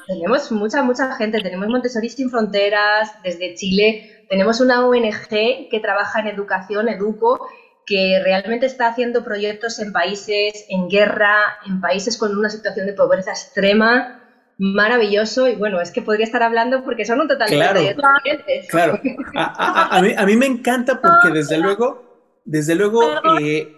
tenemos 0.09 0.51
mucha, 0.51 0.83
mucha 0.83 1.15
gente, 1.15 1.41
tenemos 1.41 1.69
Montessori 1.69 2.09
sin 2.09 2.31
fronteras, 2.31 3.13
desde 3.23 3.55
Chile, 3.55 4.25
tenemos 4.29 4.61
una 4.61 4.87
ONG 4.87 5.29
que 5.71 5.81
trabaja 5.81 6.21
en 6.21 6.27
educación, 6.27 6.89
Educo, 6.89 7.47
que 7.89 8.21
realmente 8.23 8.67
está 8.67 8.89
haciendo 8.89 9.25
proyectos 9.25 9.79
en 9.79 9.93
países 9.93 10.67
en 10.69 10.89
guerra, 10.89 11.35
en 11.67 11.81
países 11.81 12.19
con 12.19 12.37
una 12.37 12.51
situación 12.51 12.87
de 12.87 12.93
pobreza 12.93 13.31
extrema, 13.31 14.21
maravilloso. 14.59 15.49
Y 15.49 15.55
bueno, 15.55 15.81
es 15.81 15.91
que 15.91 16.03
podría 16.03 16.27
estar 16.27 16.43
hablando 16.43 16.85
porque 16.85 17.07
son 17.07 17.21
un 17.21 17.29
total 17.29 17.49
claro, 17.49 17.81
de 17.81 17.97
Claro, 18.69 19.01
a, 19.35 20.01
mí, 20.03 20.13
a, 20.17 20.27
mí, 20.27 20.37
me 20.37 20.47
encanta 20.47 21.01
porque 21.01 21.33
desde 21.33 21.57
luego, 21.57 22.41
desde 22.45 22.75
luego, 22.75 23.03
eh, 23.41 23.73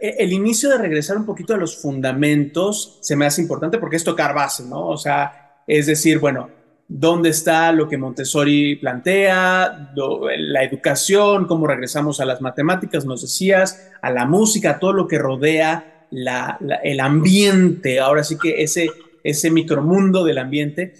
el 0.00 0.32
inicio 0.32 0.70
de 0.70 0.78
regresar 0.78 1.18
un 1.18 1.26
poquito 1.26 1.52
a 1.52 1.58
los 1.58 1.80
fundamentos 1.80 2.98
se 3.02 3.14
me 3.14 3.26
hace 3.26 3.42
importante 3.42 3.76
porque 3.76 3.96
es 3.96 4.04
tocar 4.04 4.34
base, 4.34 4.64
¿no? 4.64 4.86
O 4.86 4.96
sea, 4.96 5.62
es 5.66 5.86
decir, 5.86 6.18
bueno, 6.18 6.48
dónde 6.88 7.30
está 7.30 7.72
lo 7.72 7.88
que 7.88 7.98
Montessori 7.98 8.76
plantea, 8.76 9.92
la 9.94 10.64
educación, 10.64 11.46
cómo 11.46 11.66
regresamos 11.66 12.20
a 12.20 12.24
las 12.24 12.40
matemáticas, 12.40 13.04
nos 13.04 13.22
decías, 13.22 13.90
a 14.02 14.10
la 14.10 14.24
música, 14.26 14.78
todo 14.78 14.92
lo 14.92 15.08
que 15.08 15.18
rodea 15.18 16.06
el 16.10 17.00
ambiente, 17.00 17.98
ahora 17.98 18.22
sí 18.22 18.38
que 18.38 18.62
ese, 18.62 18.88
ese 19.24 19.50
micromundo 19.50 20.24
del 20.24 20.38
ambiente, 20.38 20.94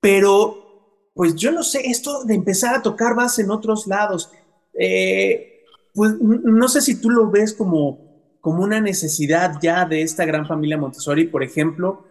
pero 0.00 0.64
pues 1.14 1.34
yo 1.34 1.50
no 1.50 1.62
sé, 1.62 1.82
esto 1.86 2.24
de 2.24 2.34
empezar 2.34 2.76
a 2.76 2.82
tocar 2.82 3.14
base 3.14 3.42
en 3.42 3.50
otros 3.50 3.86
lados, 3.86 4.30
eh, 4.72 5.64
pues 5.92 6.14
no 6.20 6.68
sé 6.68 6.80
si 6.80 7.00
tú 7.00 7.10
lo 7.10 7.28
ves 7.30 7.52
como, 7.52 8.36
como 8.40 8.62
una 8.62 8.80
necesidad 8.80 9.56
ya 9.60 9.84
de 9.84 10.02
esta 10.02 10.24
gran 10.24 10.46
familia 10.46 10.78
Montessori, 10.78 11.26
por 11.26 11.42
ejemplo, 11.42 12.04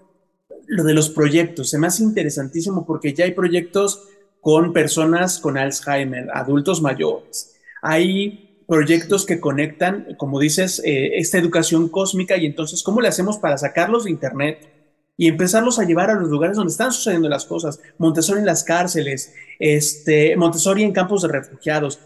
lo 0.68 0.84
de 0.84 0.94
los 0.94 1.10
proyectos, 1.10 1.70
se 1.70 1.80
me 1.80 1.88
hace 1.88 2.04
interesantísimo 2.04 2.86
porque 2.86 3.14
ya 3.14 3.26
hay 3.26 3.32
proyectos 3.32 4.04
con 4.42 4.74
personas 4.74 5.40
con 5.40 5.58
Alzheimer, 5.58 6.28
adultos 6.34 6.82
mayores. 6.82 7.56
Hay 7.82 8.64
proyectos 8.68 9.26
que 9.26 9.40
conectan, 9.40 10.16
como 10.18 10.40
dices, 10.40 10.82
eh, 10.86 11.18
esta 11.18 11.38
educación 11.38 11.90
cósmica 11.90 12.38
y 12.38 12.46
entonces, 12.46 12.84
¿cómo 12.84 13.02
le 13.02 13.08
hacemos 13.08 13.38
para 13.38 13.58
sacarlos 13.58 14.04
de 14.04 14.12
Internet? 14.12 14.74
y 15.20 15.28
empezarlos 15.28 15.80
a 15.80 15.84
llevar 15.84 16.12
a 16.12 16.14
los 16.14 16.30
lugares 16.30 16.56
donde 16.56 16.72
están 16.72 16.92
sucediendo 16.92 17.28
las 17.28 17.46
cosas. 17.46 17.80
Montessori 17.98 18.40
en 18.40 18.46
las 18.46 18.64
cárceles, 18.64 19.34
este, 19.58 20.36
Montessori 20.38 20.84
en 20.84 20.94
campos 20.94 21.24
de 21.24 21.30
refugiados. 21.30 22.00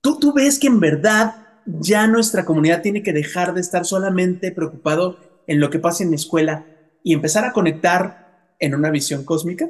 ¿Tú, 0.00 0.18
tú 0.18 0.32
ves 0.32 0.58
que 0.58 0.68
en 0.68 0.80
verdad 0.80 1.36
ya 1.66 2.06
nuestra 2.06 2.46
comunidad 2.46 2.80
tiene 2.80 3.02
que 3.02 3.12
dejar 3.12 3.52
de 3.52 3.60
estar 3.60 3.84
solamente 3.84 4.52
preocupado 4.52 5.18
en 5.46 5.60
lo 5.60 5.68
que 5.68 5.78
pasa 5.78 6.02
en 6.02 6.10
la 6.10 6.16
escuela 6.16 6.66
y 7.04 7.12
empezar 7.12 7.44
a 7.44 7.52
conectar 7.52 8.56
en 8.58 8.74
una 8.74 8.90
visión 8.90 9.24
cósmica? 9.24 9.66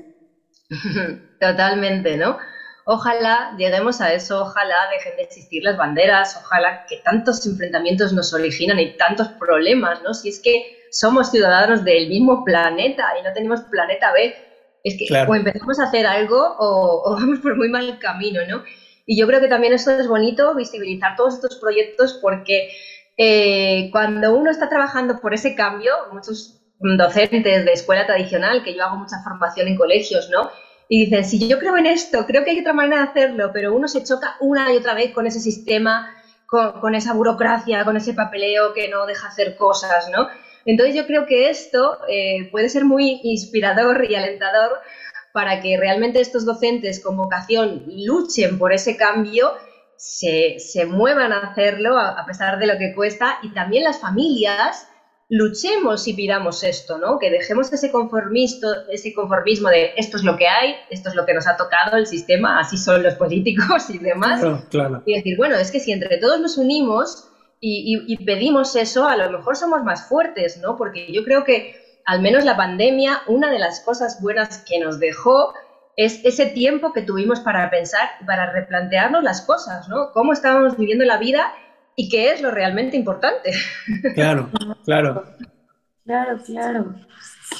Totalmente, 1.40 2.16
¿no? 2.16 2.38
Ojalá 2.86 3.54
lleguemos 3.58 4.00
a 4.00 4.12
eso, 4.12 4.42
ojalá 4.42 4.76
dejen 4.92 5.16
de 5.16 5.22
existir 5.24 5.64
las 5.64 5.76
banderas, 5.76 6.36
ojalá 6.36 6.86
que 6.86 6.98
tantos 6.98 7.44
enfrentamientos 7.46 8.12
nos 8.12 8.32
originan 8.32 8.78
y 8.78 8.96
tantos 8.96 9.28
problemas, 9.40 10.02
¿no? 10.02 10.14
Si 10.14 10.28
es 10.28 10.38
que 10.38 10.86
somos 10.90 11.30
ciudadanos 11.30 11.82
del 11.82 12.08
mismo 12.08 12.44
planeta 12.44 13.04
y 13.18 13.24
no 13.24 13.32
tenemos 13.32 13.62
planeta 13.62 14.12
B, 14.12 14.34
es 14.84 14.96
que 14.98 15.06
o 15.26 15.34
empezamos 15.34 15.80
a 15.80 15.84
hacer 15.84 16.06
algo 16.06 16.56
o, 16.58 17.16
vamos 17.18 17.40
por 17.40 17.56
muy 17.56 17.68
mal 17.68 17.98
camino, 17.98 18.42
¿no? 18.46 18.62
Y 19.06 19.18
yo 19.18 19.26
creo 19.26 19.40
que 19.40 19.48
también 19.48 19.72
esto 19.72 19.90
es 19.90 20.06
bonito, 20.06 20.54
visibilizar 20.54 21.16
todos 21.16 21.34
estos 21.34 21.56
proyectos 21.56 22.18
porque 22.22 22.70
eh, 23.16 23.88
cuando 23.92 24.34
uno 24.34 24.50
está 24.50 24.68
trabajando 24.68 25.20
por 25.20 25.34
ese 25.34 25.54
cambio, 25.54 25.92
muchos 26.12 26.63
docentes 26.96 27.64
de 27.64 27.72
escuela 27.72 28.06
tradicional, 28.06 28.62
que 28.62 28.74
yo 28.74 28.84
hago 28.84 28.96
mucha 28.96 29.22
formación 29.22 29.68
en 29.68 29.76
colegios, 29.76 30.28
¿no? 30.30 30.50
Y 30.88 31.06
dicen, 31.06 31.24
si 31.24 31.48
yo 31.48 31.58
creo 31.58 31.76
en 31.78 31.86
esto, 31.86 32.26
creo 32.26 32.44
que 32.44 32.50
hay 32.50 32.60
otra 32.60 32.74
manera 32.74 33.02
de 33.02 33.08
hacerlo, 33.08 33.50
pero 33.52 33.74
uno 33.74 33.88
se 33.88 34.04
choca 34.04 34.36
una 34.40 34.72
y 34.72 34.76
otra 34.76 34.94
vez 34.94 35.12
con 35.12 35.26
ese 35.26 35.40
sistema, 35.40 36.14
con, 36.46 36.94
esa 36.94 37.14
burocracia, 37.14 37.84
con 37.84 37.96
ese 37.96 38.12
papeleo 38.12 38.74
que 38.74 38.88
no 38.88 39.06
deja 39.06 39.28
hacer 39.28 39.56
cosas, 39.56 40.10
¿no? 40.10 40.28
Entonces 40.66 40.94
yo 40.94 41.06
creo 41.06 41.26
que 41.26 41.50
esto 41.50 41.98
eh, 42.08 42.48
puede 42.50 42.68
ser 42.68 42.84
muy 42.84 43.20
inspirador 43.24 44.06
y 44.08 44.14
alentador 44.14 44.78
para 45.32 45.60
que 45.60 45.76
realmente 45.76 46.20
estos 46.20 46.44
docentes 46.44 47.02
con 47.02 47.16
vocación 47.16 47.84
luchen 47.88 48.58
por 48.58 48.72
ese 48.72 48.96
cambio, 48.96 49.52
se, 49.96 50.58
se 50.58 50.84
muevan 50.84 51.32
a 51.32 51.38
hacerlo 51.38 51.98
a, 51.98 52.10
a 52.10 52.26
pesar 52.26 52.58
de 52.58 52.66
lo 52.66 52.78
que 52.78 52.94
cuesta 52.94 53.38
y 53.42 53.52
también 53.52 53.84
las 53.84 54.00
familias 54.00 54.86
luchemos 55.28 56.06
y 56.06 56.14
pidamos 56.14 56.62
esto, 56.64 56.98
¿no? 56.98 57.18
Que 57.18 57.30
dejemos 57.30 57.72
ese 57.72 57.90
conformismo, 57.90 58.68
ese 58.90 59.14
conformismo 59.14 59.68
de 59.68 59.92
esto 59.96 60.16
es 60.16 60.24
lo 60.24 60.36
que 60.36 60.48
hay, 60.48 60.74
esto 60.90 61.08
es 61.08 61.14
lo 61.14 61.24
que 61.24 61.34
nos 61.34 61.46
ha 61.46 61.56
tocado 61.56 61.96
el 61.96 62.06
sistema, 62.06 62.60
así 62.60 62.76
son 62.76 63.02
los 63.02 63.14
políticos 63.16 63.88
y 63.90 63.98
demás. 63.98 64.42
Y 65.06 65.14
decir, 65.14 65.36
bueno, 65.36 65.56
es 65.56 65.70
que 65.70 65.80
si 65.80 65.92
entre 65.92 66.18
todos 66.18 66.40
nos 66.40 66.58
unimos 66.58 67.28
y, 67.60 68.16
pedimos 68.26 68.76
eso, 68.76 69.08
a 69.08 69.16
lo 69.16 69.30
mejor 69.30 69.56
somos 69.56 69.82
más 69.82 70.06
fuertes, 70.06 70.58
¿no? 70.58 70.76
Porque 70.76 71.10
yo 71.10 71.24
creo 71.24 71.44
que 71.44 71.74
al 72.04 72.20
menos 72.20 72.44
la 72.44 72.58
pandemia, 72.58 73.22
una 73.26 73.50
de 73.50 73.58
las 73.58 73.80
cosas 73.80 74.20
buenas 74.20 74.62
que 74.68 74.78
nos 74.78 75.00
dejó 75.00 75.54
es 75.96 76.20
ese 76.24 76.46
tiempo 76.46 76.92
que 76.92 77.00
tuvimos 77.00 77.40
para 77.40 77.70
pensar, 77.70 78.10
para 78.26 78.52
replantearnos 78.52 79.22
las 79.22 79.40
cosas, 79.40 79.88
¿no? 79.88 80.10
Cómo 80.12 80.34
estábamos 80.34 80.76
viviendo 80.76 81.06
la 81.06 81.16
vida 81.16 81.54
y 81.96 82.08
qué 82.08 82.32
es 82.32 82.42
lo 82.42 82.50
realmente 82.50 82.96
importante. 82.96 83.52
Claro, 84.14 84.50
claro. 84.84 85.24
Claro, 86.04 86.38
claro. 86.44 86.94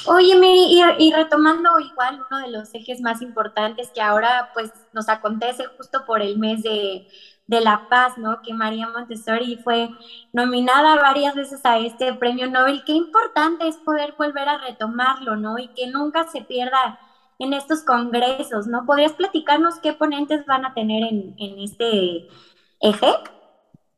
Oye, 0.07 0.35
Miri, 0.35 0.83
y, 0.99 1.13
retomando 1.13 1.79
igual 1.79 2.21
uno 2.29 2.39
de 2.41 2.51
los 2.51 2.73
ejes 2.75 3.01
más 3.01 3.21
importantes 3.23 3.89
que 3.93 4.01
ahora 4.01 4.51
pues 4.53 4.71
nos 4.93 5.09
acontece 5.09 5.65
justo 5.77 6.05
por 6.05 6.21
el 6.21 6.37
mes 6.37 6.61
de, 6.61 7.07
de 7.47 7.61
la 7.61 7.87
paz, 7.89 8.17
¿no? 8.17 8.41
Que 8.43 8.53
María 8.53 8.87
Montessori 8.89 9.57
fue 9.57 9.89
nominada 10.31 10.95
varias 10.97 11.33
veces 11.33 11.61
a 11.65 11.79
este 11.79 12.13
premio 12.13 12.47
Nobel. 12.49 12.83
Qué 12.85 12.93
importante 12.93 13.67
es 13.67 13.77
poder 13.77 14.13
volver 14.17 14.47
a 14.47 14.59
retomarlo, 14.59 15.35
¿no? 15.35 15.57
Y 15.57 15.69
que 15.69 15.87
nunca 15.87 16.27
se 16.27 16.41
pierda 16.41 16.99
en 17.39 17.53
estos 17.53 17.83
congresos, 17.83 18.67
¿no? 18.67 18.85
¿Podrías 18.85 19.13
platicarnos 19.13 19.79
qué 19.79 19.93
ponentes 19.93 20.45
van 20.45 20.65
a 20.65 20.73
tener 20.75 21.03
en, 21.03 21.35
en 21.39 21.59
este 21.59 22.27
eje? 22.79 23.07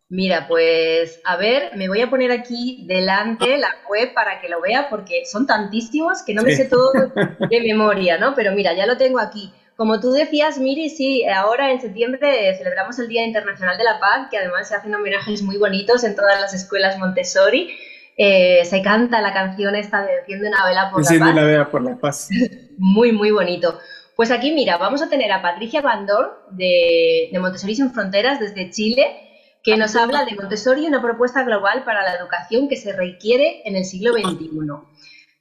Mira, 0.10 0.48
pues 0.48 1.20
a 1.26 1.36
ver, 1.36 1.76
me 1.76 1.90
voy 1.90 2.00
a 2.00 2.10
poner 2.10 2.32
aquí 2.32 2.86
delante 2.88 3.58
la 3.58 3.76
web 3.90 4.14
para 4.14 4.40
que 4.40 4.48
lo 4.48 4.62
vea 4.62 4.88
porque 4.90 5.26
son 5.26 5.46
tantísimos 5.46 6.24
que 6.24 6.34
no 6.34 6.44
me 6.44 6.56
sé 6.56 6.66
todo 6.66 6.92
de 7.50 7.62
memoria, 7.62 8.18
¿no? 8.18 8.34
Pero 8.34 8.54
mira, 8.54 8.74
ya 8.74 8.86
lo 8.86 8.96
tengo 8.96 9.20
aquí. 9.20 9.52
Como 9.76 10.00
tú 10.00 10.12
decías, 10.12 10.60
Miri, 10.60 10.90
sí, 10.90 11.26
ahora 11.26 11.72
en 11.72 11.82
septiembre 11.82 12.56
celebramos 12.58 12.98
el 13.00 13.10
Día 13.10 13.26
Internacional 13.26 13.78
de 13.78 13.84
la 13.84 14.00
Paz, 14.00 14.30
que 14.32 14.38
además 14.38 14.70
se 14.70 14.76
hacen 14.76 14.96
homenajes 14.96 15.44
muy 15.44 15.58
bonitos 15.58 16.04
en 16.06 16.16
todas 16.16 16.40
las 16.40 16.54
escuelas 16.54 16.98
Montessori. 16.98 17.78
Eh, 18.16 18.64
se 18.66 18.82
canta 18.82 19.22
la 19.22 19.34
canción 19.34 19.76
esta 19.76 20.04
de 20.04 20.20
Enciende 20.20 20.48
una 20.48 20.66
vela 20.66 20.90
por 20.90 21.04
la 21.04 21.10
paz. 21.10 21.32
una 21.32 21.44
vela 21.44 21.70
por 21.70 21.84
la 21.84 21.98
paz. 21.98 22.30
muy, 22.78 23.12
muy 23.12 23.32
bonito. 23.32 23.78
Pues 24.16 24.32
aquí, 24.32 24.52
mira, 24.54 24.78
vamos 24.78 25.02
a 25.02 25.10
tener 25.10 25.32
a 25.32 25.42
Patricia 25.42 25.82
Bandor 25.82 26.46
de, 26.52 27.30
de 27.32 27.40
Montessori 27.40 27.76
sin 27.76 27.92
Fronteras 27.92 28.40
desde 28.40 28.72
Chile 28.72 29.27
que 29.68 29.76
nos 29.76 29.98
habla 29.98 30.24
de 30.24 30.34
Montessori, 30.34 30.88
una 30.88 31.02
propuesta 31.02 31.44
global 31.44 31.84
para 31.84 32.02
la 32.02 32.16
educación 32.16 32.70
que 32.70 32.78
se 32.78 32.94
requiere 32.94 33.64
en 33.66 33.76
el 33.76 33.84
siglo 33.84 34.14
XXI. 34.14 34.50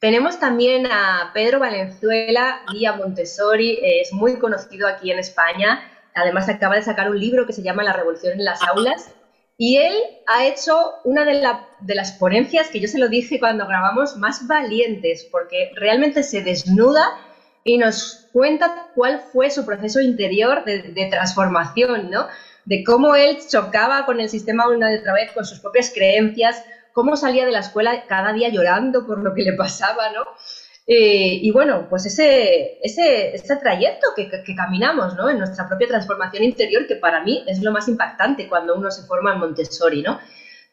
Tenemos 0.00 0.40
también 0.40 0.88
a 0.90 1.30
Pedro 1.32 1.60
Valenzuela, 1.60 2.62
guía 2.72 2.94
Montessori, 2.94 3.78
es 3.80 4.12
muy 4.12 4.40
conocido 4.40 4.88
aquí 4.88 5.12
en 5.12 5.20
España. 5.20 5.80
Además, 6.12 6.48
acaba 6.48 6.74
de 6.74 6.82
sacar 6.82 7.08
un 7.08 7.20
libro 7.20 7.46
que 7.46 7.52
se 7.52 7.62
llama 7.62 7.84
La 7.84 7.92
revolución 7.92 8.32
en 8.32 8.44
las 8.44 8.60
aulas. 8.64 9.14
Y 9.58 9.76
él 9.76 9.94
ha 10.26 10.44
hecho 10.44 10.76
una 11.04 11.24
de, 11.24 11.48
de, 11.82 11.94
las 11.94 12.10
ponencias 12.10 12.68
que 12.68 12.80
yo 12.80 12.88
se 12.88 12.98
lo 12.98 13.08
dije 13.08 13.38
cuando 13.38 13.68
grabamos 13.68 14.16
más 14.16 14.48
valientes, 14.48 15.28
porque 15.30 15.70
realmente 15.76 16.24
se 16.24 16.42
desnuda 16.42 17.16
y 17.62 17.78
nos 17.78 18.26
cuenta 18.32 18.88
cuál 18.96 19.20
fue 19.32 19.52
su 19.52 19.64
proceso 19.64 20.00
interior 20.00 20.64
de, 20.64 20.82
de 20.82 21.06
transformación, 21.06 22.10
¿no? 22.10 22.26
De 22.66 22.84
cómo 22.84 23.16
él 23.16 23.38
chocaba 23.48 24.04
con 24.04 24.20
el 24.20 24.28
sistema 24.28 24.68
una 24.68 24.92
y 24.92 24.98
otra 24.98 25.14
vez, 25.14 25.32
con 25.32 25.46
sus 25.46 25.60
propias 25.60 25.90
creencias, 25.94 26.62
cómo 26.92 27.16
salía 27.16 27.46
de 27.46 27.52
la 27.52 27.60
escuela 27.60 28.04
cada 28.06 28.32
día 28.32 28.48
llorando 28.48 29.06
por 29.06 29.22
lo 29.22 29.34
que 29.34 29.42
le 29.42 29.54
pasaba, 29.54 30.10
¿no? 30.10 30.24
Eh, 30.88 31.40
y 31.42 31.50
bueno, 31.50 31.86
pues 31.88 32.06
ese, 32.06 32.78
ese, 32.82 33.34
ese 33.34 33.56
trayecto 33.56 34.08
que, 34.14 34.28
que, 34.30 34.54
caminamos, 34.54 35.14
¿no? 35.16 35.28
En 35.28 35.38
nuestra 35.38 35.66
propia 35.66 35.88
transformación 35.88 36.44
interior, 36.44 36.86
que 36.86 36.96
para 36.96 37.24
mí 37.24 37.44
es 37.46 37.60
lo 37.62 37.72
más 37.72 37.88
impactante 37.88 38.48
cuando 38.48 38.76
uno 38.76 38.90
se 38.90 39.06
forma 39.06 39.32
en 39.32 39.40
Montessori, 39.40 40.02
¿no? 40.02 40.20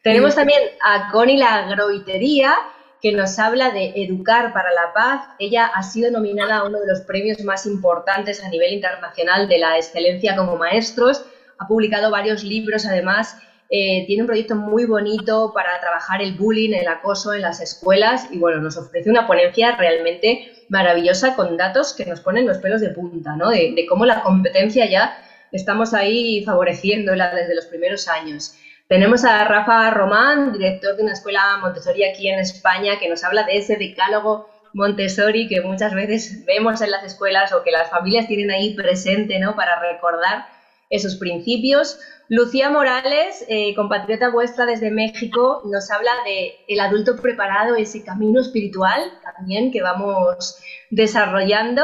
Tenemos 0.02 0.34
también 0.34 0.60
a 0.82 1.10
Connie 1.10 1.38
la 1.38 1.66
Groitería, 1.66 2.54
que 3.00 3.12
nos 3.12 3.38
habla 3.38 3.70
de 3.70 3.92
educar 3.96 4.52
para 4.52 4.70
la 4.72 4.92
paz. 4.94 5.28
Ella 5.38 5.66
ha 5.66 5.82
sido 5.82 6.10
nominada 6.10 6.58
a 6.58 6.64
uno 6.64 6.80
de 6.80 6.86
los 6.86 7.00
premios 7.02 7.42
más 7.42 7.66
importantes 7.66 8.42
a 8.42 8.48
nivel 8.48 8.72
internacional 8.72 9.48
de 9.48 9.58
la 9.58 9.76
excelencia 9.76 10.36
como 10.36 10.56
maestros. 10.56 11.24
Ha 11.58 11.66
publicado 11.66 12.10
varios 12.10 12.42
libros, 12.42 12.86
además. 12.86 13.36
Eh, 13.70 14.04
tiene 14.06 14.22
un 14.22 14.26
proyecto 14.26 14.54
muy 14.54 14.84
bonito 14.84 15.52
para 15.54 15.80
trabajar 15.80 16.22
el 16.22 16.34
bullying, 16.34 16.74
el 16.74 16.86
acoso 16.86 17.32
en 17.32 17.42
las 17.42 17.60
escuelas 17.60 18.28
y 18.30 18.38
bueno, 18.38 18.60
nos 18.60 18.76
ofrece 18.76 19.08
una 19.10 19.26
ponencia 19.26 19.74
realmente 19.76 20.52
maravillosa 20.68 21.34
con 21.34 21.56
datos 21.56 21.94
que 21.94 22.04
nos 22.04 22.20
ponen 22.20 22.46
los 22.46 22.58
pelos 22.58 22.80
de 22.82 22.90
punta, 22.90 23.36
¿no? 23.36 23.48
De, 23.50 23.72
de 23.74 23.86
cómo 23.86 24.04
la 24.04 24.22
competencia 24.22 24.86
ya 24.86 25.16
estamos 25.50 25.94
ahí 25.94 26.44
favoreciéndola 26.44 27.34
desde 27.34 27.54
los 27.54 27.66
primeros 27.66 28.06
años. 28.06 28.54
Tenemos 28.86 29.24
a 29.24 29.44
Rafa 29.44 29.90
Román, 29.90 30.52
director 30.52 30.94
de 30.96 31.02
una 31.02 31.14
escuela 31.14 31.56
Montessori 31.62 32.04
aquí 32.04 32.28
en 32.28 32.38
España, 32.38 32.98
que 32.98 33.08
nos 33.08 33.24
habla 33.24 33.44
de 33.44 33.56
ese 33.56 33.76
decálogo 33.76 34.50
Montessori 34.74 35.48
que 35.48 35.60
muchas 35.62 35.94
veces 35.94 36.44
vemos 36.44 36.82
en 36.82 36.90
las 36.90 37.04
escuelas 37.04 37.52
o 37.52 37.62
que 37.62 37.70
las 37.70 37.88
familias 37.88 38.26
tienen 38.26 38.50
ahí 38.50 38.74
presente 38.74 39.38
¿no? 39.38 39.54
para 39.54 39.80
recordar 39.80 40.46
esos 40.90 41.16
principios. 41.16 41.98
Lucía 42.28 42.70
Morales, 42.70 43.44
eh, 43.48 43.74
compatriota 43.74 44.30
vuestra 44.30 44.66
desde 44.66 44.90
México, 44.90 45.62
nos 45.64 45.90
habla 45.90 46.12
de 46.24 46.54
el 46.68 46.80
adulto 46.80 47.16
preparado, 47.16 47.76
ese 47.76 48.02
camino 48.02 48.40
espiritual 48.40 49.00
también 49.22 49.70
que 49.70 49.82
vamos 49.82 50.56
desarrollando. 50.90 51.82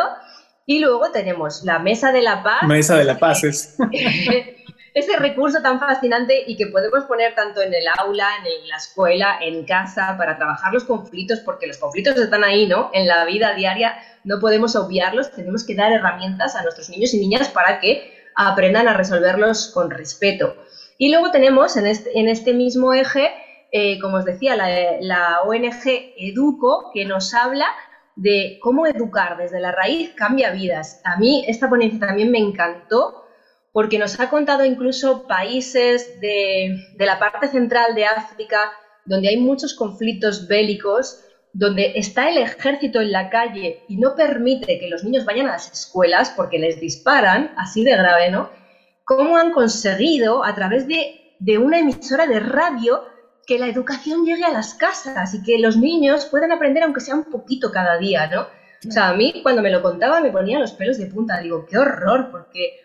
Y 0.66 0.78
luego 0.78 1.10
tenemos 1.10 1.64
la 1.64 1.78
Mesa 1.78 2.12
de 2.12 2.22
la 2.22 2.42
Paz. 2.42 2.62
Mesa 2.62 2.96
de 2.96 3.04
la 3.04 3.18
Paz 3.18 3.44
es. 3.44 3.76
ese 4.94 5.16
recurso 5.16 5.62
tan 5.62 5.78
fascinante 5.78 6.44
y 6.46 6.56
que 6.56 6.66
podemos 6.66 7.04
poner 7.04 7.34
tanto 7.34 7.62
en 7.62 7.72
el 7.72 7.84
aula, 7.98 8.28
en 8.38 8.68
la 8.68 8.76
escuela, 8.76 9.38
en 9.40 9.64
casa, 9.64 10.16
para 10.18 10.36
trabajar 10.36 10.72
los 10.72 10.84
conflictos, 10.84 11.40
porque 11.40 11.66
los 11.66 11.78
conflictos 11.78 12.16
están 12.16 12.44
ahí, 12.44 12.66
¿no? 12.66 12.90
En 12.92 13.06
la 13.06 13.24
vida 13.24 13.54
diaria 13.54 13.96
no 14.24 14.38
podemos 14.40 14.76
obviarlos, 14.76 15.30
tenemos 15.30 15.64
que 15.64 15.74
dar 15.74 15.92
herramientas 15.92 16.56
a 16.56 16.62
nuestros 16.62 16.90
niños 16.90 17.14
y 17.14 17.20
niñas 17.20 17.48
para 17.48 17.80
que 17.80 18.19
aprendan 18.48 18.88
a 18.88 18.94
resolverlos 18.94 19.70
con 19.72 19.90
respeto. 19.90 20.56
Y 20.98 21.10
luego 21.10 21.30
tenemos 21.30 21.76
en 21.76 21.86
este, 21.86 22.10
este 22.30 22.54
mismo 22.54 22.92
eje, 22.92 23.30
eh, 23.72 23.98
como 24.00 24.18
os 24.18 24.24
decía, 24.24 24.56
la, 24.56 24.68
la 25.00 25.40
ONG 25.42 26.14
Educo, 26.16 26.90
que 26.92 27.04
nos 27.04 27.34
habla 27.34 27.66
de 28.16 28.58
cómo 28.60 28.86
educar 28.86 29.36
desde 29.36 29.60
la 29.60 29.72
raíz 29.72 30.12
cambia 30.14 30.50
vidas. 30.50 31.00
A 31.04 31.16
mí 31.16 31.44
esta 31.46 31.68
ponencia 31.68 32.06
también 32.06 32.30
me 32.30 32.38
encantó 32.38 33.24
porque 33.72 33.98
nos 33.98 34.18
ha 34.20 34.30
contado 34.30 34.64
incluso 34.64 35.26
países 35.26 36.20
de, 36.20 36.76
la 36.98 37.18
parte 37.18 37.48
central 37.48 37.94
de 37.94 38.04
África 38.04 38.72
donde 39.04 39.28
hay 39.28 39.36
muchos 39.38 39.74
conflictos 39.74 40.48
bélicos, 40.48 41.24
donde 41.52 41.92
está 41.96 42.28
el 42.28 42.38
ejército 42.38 43.00
en 43.00 43.12
la 43.12 43.28
calle 43.28 43.82
y 43.88 43.96
no 43.96 44.14
permite 44.14 44.78
que 44.78 44.88
los 44.88 45.04
niños 45.04 45.24
vayan 45.24 45.48
a 45.48 45.52
las 45.52 45.70
escuelas 45.72 46.32
porque 46.36 46.58
les 46.58 46.80
disparan, 46.80 47.52
así 47.56 47.82
de 47.82 47.96
grave, 47.96 48.30
¿no? 48.30 48.50
¿Cómo 49.04 49.36
han 49.36 49.52
conseguido 49.52 50.44
a 50.44 50.54
través 50.54 50.86
de, 50.86 51.34
de 51.38 51.58
una 51.58 51.78
emisora 51.78 52.26
de 52.26 52.38
radio 52.38 53.02
que 53.46 53.58
la 53.58 53.66
educación 53.66 54.24
llegue 54.24 54.44
a 54.44 54.52
las 54.52 54.74
casas 54.74 55.34
y 55.34 55.42
que 55.42 55.58
los 55.58 55.76
niños 55.76 56.26
puedan 56.26 56.52
aprender 56.52 56.84
aunque 56.84 57.00
sea 57.00 57.16
un 57.16 57.24
poquito 57.24 57.72
cada 57.72 57.98
día, 57.98 58.28
¿no? 58.28 58.42
O 58.88 58.90
sea, 58.90 59.08
a 59.08 59.14
mí 59.14 59.40
cuando 59.42 59.60
me 59.60 59.70
lo 59.70 59.82
contaba 59.82 60.20
me 60.20 60.30
ponía 60.30 60.58
los 60.58 60.72
pelos 60.72 60.98
de 60.98 61.06
punta, 61.06 61.40
digo, 61.40 61.66
qué 61.66 61.76
horror, 61.76 62.30
porque 62.30 62.80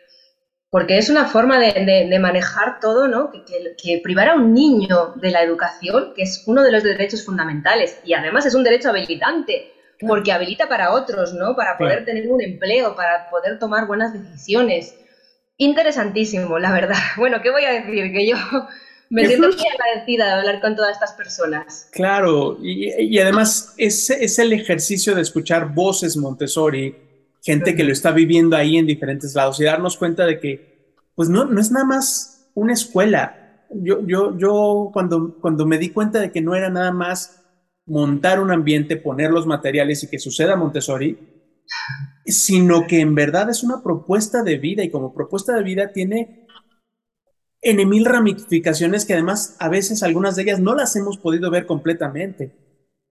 porque 0.75 0.97
es 0.97 1.09
una 1.09 1.23
forma 1.23 1.57
de, 1.57 2.19
manejar 2.19 2.81
todo, 2.81 3.07
¿no? 3.07 3.31
Que, 3.31 4.01
privar 4.03 4.27
a 4.27 4.35
un 4.35 4.53
niño 4.53 5.13
de 5.15 5.31
la 5.31 5.41
educación, 5.41 6.11
que 6.13 6.23
es 6.23 6.43
uno 6.47 6.63
de 6.63 6.71
los 6.73 6.83
derechos 6.83 7.23
fundamentales, 7.23 7.97
y 8.03 8.13
además 8.13 8.45
es 8.45 8.55
un 8.55 8.65
derecho 8.65 8.89
habilitante, 8.89 9.71
porque 10.01 10.33
habilita 10.33 10.67
para 10.67 10.91
otros, 10.91 11.33
¿no? 11.33 11.55
Para 11.55 11.77
poder 11.77 12.03
tener 12.03 12.29
un 12.29 12.41
empleo, 12.41 12.93
para 12.93 13.29
poder 13.29 13.57
tomar 13.57 13.87
buenas 13.87 14.11
decisiones. 14.11 14.93
Interesantísimo, 15.55 16.59
la 16.59 16.73
verdad. 16.73 16.97
Bueno, 17.15 17.41
¿qué 17.41 17.51
voy 17.51 17.63
a 17.63 17.71
decir? 17.71 18.11
Que 18.11 18.27
yo 18.27 18.35
me 19.09 19.25
siento 19.27 19.47
muy 19.47 19.55
agradecida 19.55 20.25
de 20.25 20.31
hablar 20.33 20.59
con 20.59 20.75
todas 20.75 20.91
estas 20.91 21.13
personas. 21.13 21.87
Claro, 21.93 22.57
y, 22.61 23.17
además 23.17 23.75
es, 23.77 24.09
es 24.09 24.39
el 24.39 24.51
ejercicio 24.51 25.15
de 25.15 25.21
escuchar 25.21 25.73
voces 25.73 26.17
Montessori, 26.17 27.04
gente 27.45 27.75
que 27.75 27.83
lo 27.83 27.91
está 27.93 28.11
viviendo 28.11 28.55
ahí 28.55 28.77
en 28.77 28.87
diferentes 28.87 29.35
lados 29.35 29.59
y 29.59 29.65
darnos 29.65 29.97
cuenta 29.97 30.25
de 30.25 30.39
que, 30.39 30.95
pues 31.13 31.29
no, 31.29 31.45
no 31.45 31.61
es 31.61 31.71
nada 31.71 31.85
más 31.85 32.49
una 32.55 32.73
escuela. 32.73 33.67
Yo, 33.69 34.05
yo, 34.05 34.35
yo 34.37 34.89
cuando, 34.91 35.37
cuando 35.39 35.67
me 35.67 35.77
di 35.77 35.89
cuenta 35.89 36.19
de 36.19 36.31
que 36.31 36.41
no 36.41 36.55
era 36.55 36.71
nada 36.71 36.91
más 36.91 37.43
montar 37.85 38.39
un 38.39 38.51
ambiente, 38.51 38.97
poner 38.97 39.29
los 39.29 39.45
materiales 39.45 40.03
y 40.03 40.09
que 40.09 40.17
suceda 40.17 40.55
Montessori, 40.55 41.19
sino 42.25 42.87
que 42.87 42.99
en 42.99 43.13
verdad 43.13 43.47
es 43.51 43.61
una 43.61 43.83
propuesta 43.83 44.41
de 44.41 44.57
vida 44.57 44.83
y 44.83 44.89
como 44.89 45.13
propuesta 45.13 45.53
de 45.53 45.63
vida 45.63 45.93
tiene 45.93 46.47
en 47.61 47.87
mil 47.87 48.05
ramificaciones 48.05 49.05
que 49.05 49.13
además 49.13 49.55
a 49.59 49.69
veces 49.69 50.01
algunas 50.01 50.35
de 50.35 50.43
ellas 50.43 50.59
no 50.59 50.73
las 50.73 50.95
hemos 50.95 51.19
podido 51.19 51.51
ver 51.51 51.67
completamente. 51.67 52.55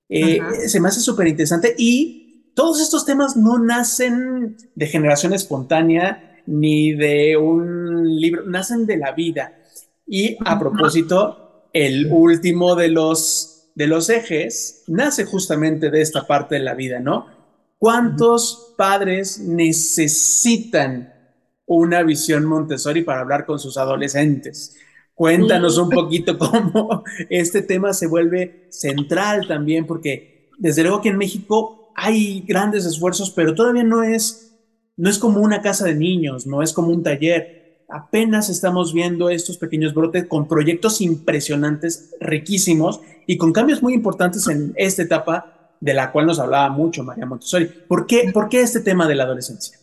Eh, 0.09 0.41
se 0.67 0.81
me 0.81 0.89
hace 0.89 1.01
súper 1.01 1.29
interesante 1.29 1.75
y 1.79 2.24
todos 2.55 2.81
estos 2.81 3.05
temas 3.05 3.37
no 3.37 3.59
nacen 3.59 4.57
de 4.75 4.87
generación 4.87 5.33
espontánea 5.35 6.43
ni 6.47 6.93
de 6.93 7.37
un 7.37 8.21
libro, 8.21 8.45
nacen 8.47 8.87
de 8.87 8.97
la 8.97 9.13
vida. 9.13 9.53
Y 10.07 10.37
a 10.45 10.59
propósito, 10.59 11.69
el 11.73 12.09
último 12.13 12.75
de 12.77 12.89
los, 12.89 13.71
de 13.75 13.87
los 13.87 14.09
ejes 14.09 14.85
nace 14.87 15.25
justamente 15.25 15.91
de 15.91 16.01
esta 16.01 16.27
parte 16.27 16.57
de 16.57 16.61
la 16.63 16.75
vida, 16.75 17.01
¿no? 17.01 17.27
¿Cuántos 17.79 18.75
padres 18.77 19.41
necesitan 19.41 21.13
una 21.67 22.03
visión 22.03 22.45
Montessori 22.45 23.03
para 23.03 23.21
hablar 23.21 23.47
con 23.47 23.59
sus 23.59 23.77
adolescentes? 23.77 24.77
Cuéntanos 25.15 25.79
un 25.79 25.91
poquito 25.91 26.39
cómo 26.39 27.05
este 27.31 27.63
tema 27.63 27.93
se 27.93 28.07
vuelve 28.07 28.69
central 28.71 29.47
también, 29.49 29.87
porque 29.87 30.51
desde 30.59 30.83
luego 30.83 31.01
que 31.01 31.09
en 31.09 31.19
México 31.19 31.84
hay 31.95 32.41
grandes 32.47 32.85
esfuerzos, 32.85 33.31
pero 33.31 33.55
todavía 33.55 33.85
no 33.85 34.03
es, 34.03 34.57
no 34.97 35.09
es 35.09 35.19
como 35.19 35.41
una 35.41 35.63
casa 35.63 35.85
de 35.85 35.95
niños, 35.95 36.47
no 36.47 36.63
es 36.63 36.73
como 36.73 36.89
un 36.89 37.03
taller. 37.03 37.85
Apenas 37.89 38.49
estamos 38.49 38.93
viendo 38.93 39.29
estos 39.29 39.59
pequeños 39.59 39.95
brotes 39.95 40.27
con 40.27 40.49
proyectos 40.49 41.01
impresionantes, 41.01 42.15
riquísimos 42.21 43.01
y 43.27 43.37
con 43.37 43.53
cambios 43.53 43.83
muy 43.83 43.95
importantes 43.95 44.47
en 44.49 44.73
esta 44.77 45.03
etapa 45.03 45.77
de 45.81 45.95
la 45.95 46.11
cual 46.11 46.27
nos 46.27 46.41
hablaba 46.41 46.69
mucho 46.71 47.05
María 47.05 47.27
Montessori. 47.27 47.67
¿Por 47.67 48.07
qué, 48.07 48.31
¿por 48.33 48.49
qué 48.49 48.63
este 48.63 48.81
tema 48.81 49.07
de 49.07 49.15
la 49.15 49.25
adolescencia? 49.25 49.79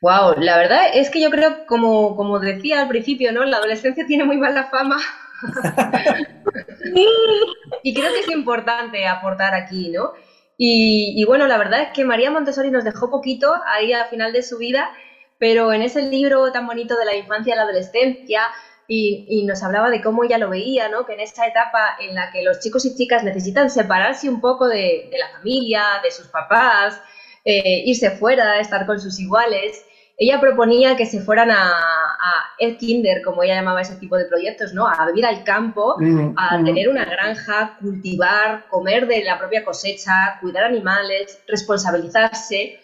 Wow, 0.00 0.34
la 0.38 0.58
verdad 0.58 0.86
es 0.94 1.10
que 1.10 1.20
yo 1.20 1.30
creo, 1.30 1.64
como, 1.66 2.16
como 2.16 2.40
decía 2.40 2.82
al 2.82 2.88
principio, 2.88 3.32
¿no? 3.32 3.44
La 3.44 3.58
adolescencia 3.58 4.04
tiene 4.04 4.24
muy 4.24 4.36
mala 4.36 4.68
fama. 4.68 4.96
y 7.84 7.94
creo 7.94 8.12
que 8.12 8.20
es 8.20 8.30
importante 8.30 9.06
aportar 9.06 9.54
aquí, 9.54 9.90
¿no? 9.90 10.12
Y, 10.64 11.24
bueno, 11.24 11.48
la 11.48 11.58
verdad 11.58 11.82
es 11.82 11.88
que 11.92 12.04
María 12.04 12.30
Montessori 12.30 12.70
nos 12.70 12.84
dejó 12.84 13.10
poquito 13.10 13.52
ahí 13.66 13.92
al 13.92 14.06
final 14.06 14.32
de 14.32 14.44
su 14.44 14.58
vida, 14.58 14.88
pero 15.36 15.72
en 15.72 15.82
ese 15.82 16.02
libro 16.02 16.52
tan 16.52 16.68
bonito 16.68 16.96
de 16.96 17.04
la 17.04 17.16
infancia 17.16 17.52
y 17.52 17.56
la 17.56 17.62
adolescencia, 17.62 18.42
y, 18.86 19.44
nos 19.44 19.60
hablaba 19.64 19.90
de 19.90 20.00
cómo 20.00 20.22
ella 20.22 20.38
lo 20.38 20.50
veía, 20.50 20.88
¿no? 20.88 21.04
Que 21.04 21.14
en 21.14 21.20
esta 21.20 21.48
etapa 21.48 21.96
en 21.98 22.14
la 22.14 22.30
que 22.30 22.44
los 22.44 22.60
chicos 22.60 22.84
y 22.84 22.94
chicas 22.94 23.24
necesitan 23.24 23.70
separarse 23.70 24.28
un 24.28 24.40
poco 24.40 24.68
de, 24.68 25.10
la 25.18 25.36
familia, 25.36 25.82
de 26.00 26.12
sus 26.12 26.28
papás, 26.28 27.00
eh, 27.44 27.82
irse 27.84 28.12
fuera, 28.12 28.60
estar 28.60 28.86
con 28.86 29.00
sus 29.00 29.18
iguales, 29.18 29.84
ella 30.18 30.40
proponía 30.40 30.96
que 30.96 31.06
se 31.06 31.20
fueran 31.20 31.50
a, 31.50 31.70
a 31.70 32.32
el 32.58 32.76
kinder, 32.76 33.22
como 33.22 33.42
ella 33.42 33.56
llamaba 33.56 33.80
ese 33.80 33.96
tipo 33.96 34.16
de 34.16 34.26
proyectos, 34.26 34.72
¿no? 34.72 34.86
A 34.86 35.06
vivir 35.06 35.26
al 35.26 35.42
campo, 35.42 35.96
a 36.36 36.62
tener 36.64 36.88
una 36.88 37.04
granja, 37.04 37.76
cultivar, 37.80 38.66
comer 38.68 39.06
de 39.06 39.24
la 39.24 39.38
propia 39.38 39.64
cosecha, 39.64 40.38
cuidar 40.40 40.64
animales, 40.64 41.42
responsabilizarse, 41.48 42.78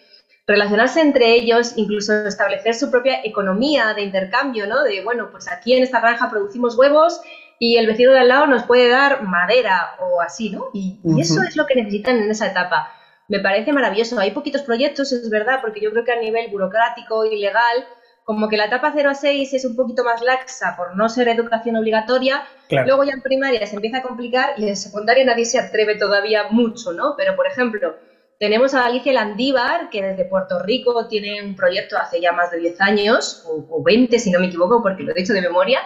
relacionarse 0.47 1.01
entre 1.01 1.33
ellos, 1.35 1.73
incluso 1.75 2.13
establecer 2.25 2.73
su 2.73 2.89
propia 2.89 3.19
economía 3.23 3.93
de 3.93 4.01
intercambio, 4.01 4.67
¿no? 4.67 4.83
De, 4.83 5.03
bueno, 5.03 5.29
pues 5.31 5.49
aquí 5.49 5.73
en 5.73 5.83
esta 5.83 6.01
granja 6.01 6.29
producimos 6.29 6.77
huevos 6.77 7.21
y 7.59 7.77
el 7.77 7.87
vecino 7.87 8.11
de 8.11 8.19
al 8.19 8.29
lado 8.29 8.47
nos 8.47 8.63
puede 8.63 8.89
dar 8.89 9.23
madera 9.23 9.95
o 9.99 10.21
así, 10.21 10.49
¿no? 10.49 10.69
Y, 10.73 10.99
y 11.03 11.21
eso 11.21 11.41
es 11.47 11.55
lo 11.55 11.65
que 11.67 11.75
necesitan 11.75 12.17
en 12.17 12.31
esa 12.31 12.47
etapa 12.47 12.98
me 13.29 13.39
parece 13.39 13.71
maravilloso. 13.71 14.19
Hay 14.19 14.31
poquitos 14.31 14.63
proyectos, 14.63 15.11
es 15.13 15.29
verdad, 15.29 15.59
porque 15.61 15.79
yo 15.79 15.91
creo 15.91 16.03
que 16.03 16.11
a 16.11 16.19
nivel 16.19 16.49
burocrático 16.51 17.25
y 17.25 17.39
legal, 17.39 17.87
como 18.25 18.49
que 18.49 18.57
la 18.57 18.65
etapa 18.65 18.91
0 18.93 19.09
a 19.09 19.15
6 19.15 19.53
es 19.53 19.65
un 19.65 19.75
poquito 19.75 20.03
más 20.03 20.21
laxa 20.21 20.75
por 20.75 20.95
no 20.97 21.07
ser 21.09 21.29
educación 21.29 21.77
obligatoria, 21.77 22.43
luego 22.69 23.03
ya 23.03 23.13
en 23.13 23.21
primaria 23.21 23.65
se 23.65 23.75
empieza 23.75 23.99
a 23.99 24.01
complicar 24.01 24.53
y 24.57 24.67
en 24.67 24.75
secundaria 24.75 25.25
nadie 25.25 25.45
se 25.45 25.59
atreve 25.59 25.95
todavía 25.95 26.49
mucho, 26.49 26.91
¿no? 26.91 27.15
Pero, 27.17 27.35
por 27.35 27.47
ejemplo, 27.47 27.95
tenemos 28.39 28.73
a 28.73 28.85
Alicia 28.85 29.13
Landívar, 29.13 29.89
que 29.89 30.01
desde 30.01 30.25
Puerto 30.25 30.59
Rico 30.59 31.07
tiene 31.07 31.43
un 31.43 31.55
proyecto 31.55 31.97
hace 31.97 32.21
ya 32.21 32.31
más 32.31 32.51
de 32.51 32.59
10 32.59 32.81
años, 32.81 33.43
o, 33.45 33.83
20 33.83 34.17
si 34.17 34.31
no 34.31 34.39
me 34.39 34.47
equivoco, 34.47 34.81
porque 34.81 35.03
lo 35.03 35.11
he 35.11 35.15
dicho 35.15 35.33
de 35.33 35.41
memoria, 35.41 35.81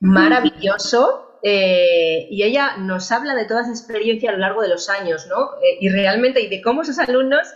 maravilloso, 0.00 1.33
eh, 1.46 2.26
y 2.30 2.42
ella 2.42 2.78
nos 2.78 3.12
habla 3.12 3.34
de 3.34 3.44
toda 3.44 3.60
esa 3.60 3.70
experiencia 3.70 4.30
a 4.30 4.32
lo 4.32 4.38
largo 4.38 4.62
de 4.62 4.68
los 4.68 4.88
años, 4.88 5.26
¿no? 5.26 5.56
Eh, 5.62 5.76
y 5.78 5.90
realmente, 5.90 6.40
y 6.40 6.48
de 6.48 6.62
cómo 6.62 6.84
sus 6.84 6.98
alumnos 6.98 7.46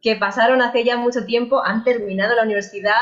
que 0.00 0.16
pasaron 0.16 0.62
hace 0.62 0.82
ya 0.82 0.96
mucho 0.96 1.26
tiempo 1.26 1.62
han 1.62 1.84
terminado 1.84 2.34
la 2.34 2.44
universidad 2.44 2.96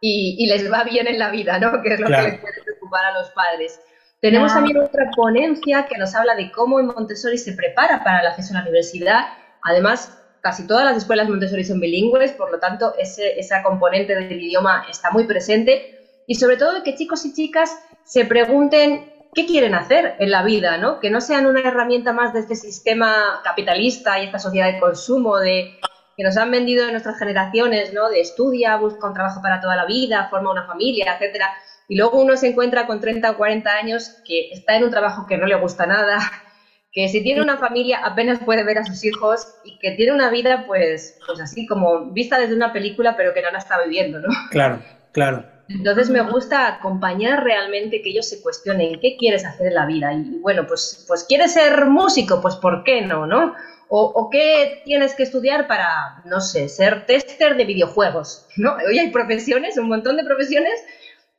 y, 0.00 0.48
les 0.48 0.70
va 0.70 0.82
bien 0.82 1.06
en 1.06 1.20
la 1.20 1.30
vida, 1.30 1.60
¿no? 1.60 1.80
Que 1.80 1.94
es 1.94 2.00
lo 2.00 2.08
que 2.08 2.22
les 2.22 2.40
puede 2.40 2.62
preocupar 2.64 3.04
a 3.04 3.12
los 3.12 3.30
padres. 3.30 3.80
Tenemos 4.20 4.52
también 4.52 4.78
otra 4.78 5.10
ponencia 5.14 5.86
que 5.86 5.96
nos 5.96 6.12
habla 6.16 6.34
de 6.34 6.50
cómo 6.50 6.80
en 6.80 6.86
Montessori 6.86 7.38
se 7.38 7.52
prepara 7.52 8.02
para 8.02 8.20
el 8.20 8.26
acceso 8.26 8.54
a 8.54 8.58
la 8.58 8.62
universidad. 8.62 9.26
Además, 9.62 10.18
casi 10.40 10.66
todas 10.66 10.84
las 10.84 10.96
escuelas 10.96 11.28
Montessori 11.28 11.62
son 11.62 11.78
bilingües, 11.78 12.32
por 12.32 12.50
lo 12.50 12.58
tanto, 12.58 12.94
ese, 12.98 13.38
esa 13.38 13.62
componente 13.62 14.16
del 14.16 14.42
idioma 14.42 14.86
está 14.90 15.12
muy 15.12 15.22
presente. 15.22 16.24
Y 16.26 16.34
sobre 16.34 16.56
todo 16.56 16.82
que 16.82 16.96
chicos 16.96 17.24
y 17.26 17.32
chicas 17.32 17.78
se 18.02 18.24
pregunten 18.24 19.17
qué 19.34 19.46
quieren 19.46 19.74
hacer 19.74 20.16
en 20.18 20.30
la 20.30 20.42
vida, 20.42 20.78
¿no? 20.78 21.00
Que 21.00 21.10
no 21.10 21.20
sean 21.20 21.46
una 21.46 21.60
herramienta 21.60 22.12
más 22.12 22.32
de 22.32 22.40
este 22.40 22.56
sistema 22.56 23.40
capitalista 23.44 24.18
y 24.18 24.26
esta 24.26 24.38
sociedad 24.38 24.72
de 24.72 24.80
consumo, 24.80 25.38
de 25.38 25.78
que 26.16 26.24
nos 26.24 26.36
han 26.36 26.50
vendido 26.50 26.84
en 26.84 26.92
nuestras 26.92 27.18
generaciones, 27.18 27.92
¿no? 27.92 28.08
De 28.08 28.20
estudia, 28.20 28.76
busca 28.76 29.06
un 29.06 29.14
trabajo 29.14 29.40
para 29.40 29.60
toda 29.60 29.76
la 29.76 29.86
vida, 29.86 30.28
forma 30.28 30.50
una 30.50 30.66
familia, 30.66 31.14
etcétera. 31.14 31.48
Y 31.86 31.96
luego 31.96 32.20
uno 32.20 32.36
se 32.36 32.48
encuentra 32.48 32.86
con 32.86 33.00
30 33.00 33.30
o 33.30 33.36
40 33.36 33.70
años 33.70 34.20
que 34.24 34.48
está 34.50 34.76
en 34.76 34.84
un 34.84 34.90
trabajo 34.90 35.26
que 35.26 35.38
no 35.38 35.46
le 35.46 35.54
gusta 35.54 35.86
nada, 35.86 36.18
que 36.92 37.08
si 37.08 37.22
tiene 37.22 37.40
una 37.40 37.58
familia 37.58 38.00
apenas 38.04 38.40
puede 38.40 38.64
ver 38.64 38.78
a 38.78 38.84
sus 38.84 39.04
hijos 39.04 39.46
y 39.62 39.78
que 39.78 39.92
tiene 39.92 40.12
una 40.12 40.30
vida 40.30 40.64
pues, 40.66 41.16
pues 41.24 41.40
así 41.40 41.66
como 41.66 42.06
vista 42.06 42.38
desde 42.38 42.56
una 42.56 42.72
película 42.72 43.14
pero 43.16 43.32
que 43.32 43.42
no 43.42 43.50
la 43.50 43.58
está 43.58 43.80
viviendo, 43.80 44.18
¿no? 44.20 44.28
Claro, 44.50 44.82
claro. 45.12 45.46
Entonces 45.68 46.08
me 46.08 46.22
gusta 46.22 46.66
acompañar 46.66 47.44
realmente 47.44 48.00
que 48.00 48.10
ellos 48.10 48.28
se 48.28 48.40
cuestionen 48.40 48.98
qué 49.00 49.16
quieres 49.18 49.44
hacer 49.44 49.66
en 49.68 49.74
la 49.74 49.86
vida 49.86 50.12
y 50.14 50.38
bueno, 50.40 50.66
pues, 50.66 51.04
pues 51.06 51.24
quieres 51.24 51.52
ser 51.52 51.86
músico, 51.86 52.40
pues 52.40 52.56
¿por 52.56 52.84
qué 52.84 53.02
no, 53.02 53.26
no? 53.26 53.54
O, 53.90 54.28
qué 54.30 54.82
tienes 54.84 55.14
que 55.14 55.22
estudiar 55.22 55.66
para, 55.66 56.22
no 56.26 56.42
sé, 56.42 56.68
ser 56.68 57.06
tester 57.06 57.56
de 57.56 57.64
videojuegos, 57.64 58.46
¿no? 58.56 58.76
Hoy 58.86 58.98
hay 58.98 59.10
profesiones, 59.10 59.78
un 59.78 59.88
montón 59.88 60.16
de 60.16 60.24
profesiones 60.24 60.84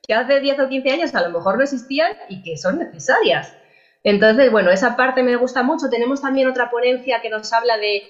que 0.07 0.13
hace 0.15 0.39
10 0.39 0.59
o 0.61 0.69
15 0.69 0.89
años 0.89 1.15
a 1.15 1.21
lo 1.21 1.29
mejor 1.29 1.57
no 1.57 1.63
existían 1.63 2.11
y 2.27 2.41
que 2.41 2.57
son 2.57 2.79
necesarias. 2.79 3.53
Entonces, 4.03 4.51
bueno, 4.51 4.71
esa 4.71 4.95
parte 4.95 5.21
me 5.21 5.35
gusta 5.35 5.61
mucho. 5.61 5.89
Tenemos 5.89 6.21
también 6.21 6.47
otra 6.47 6.71
ponencia 6.71 7.21
que 7.21 7.29
nos 7.29 7.51
habla 7.53 7.77
de, 7.77 8.03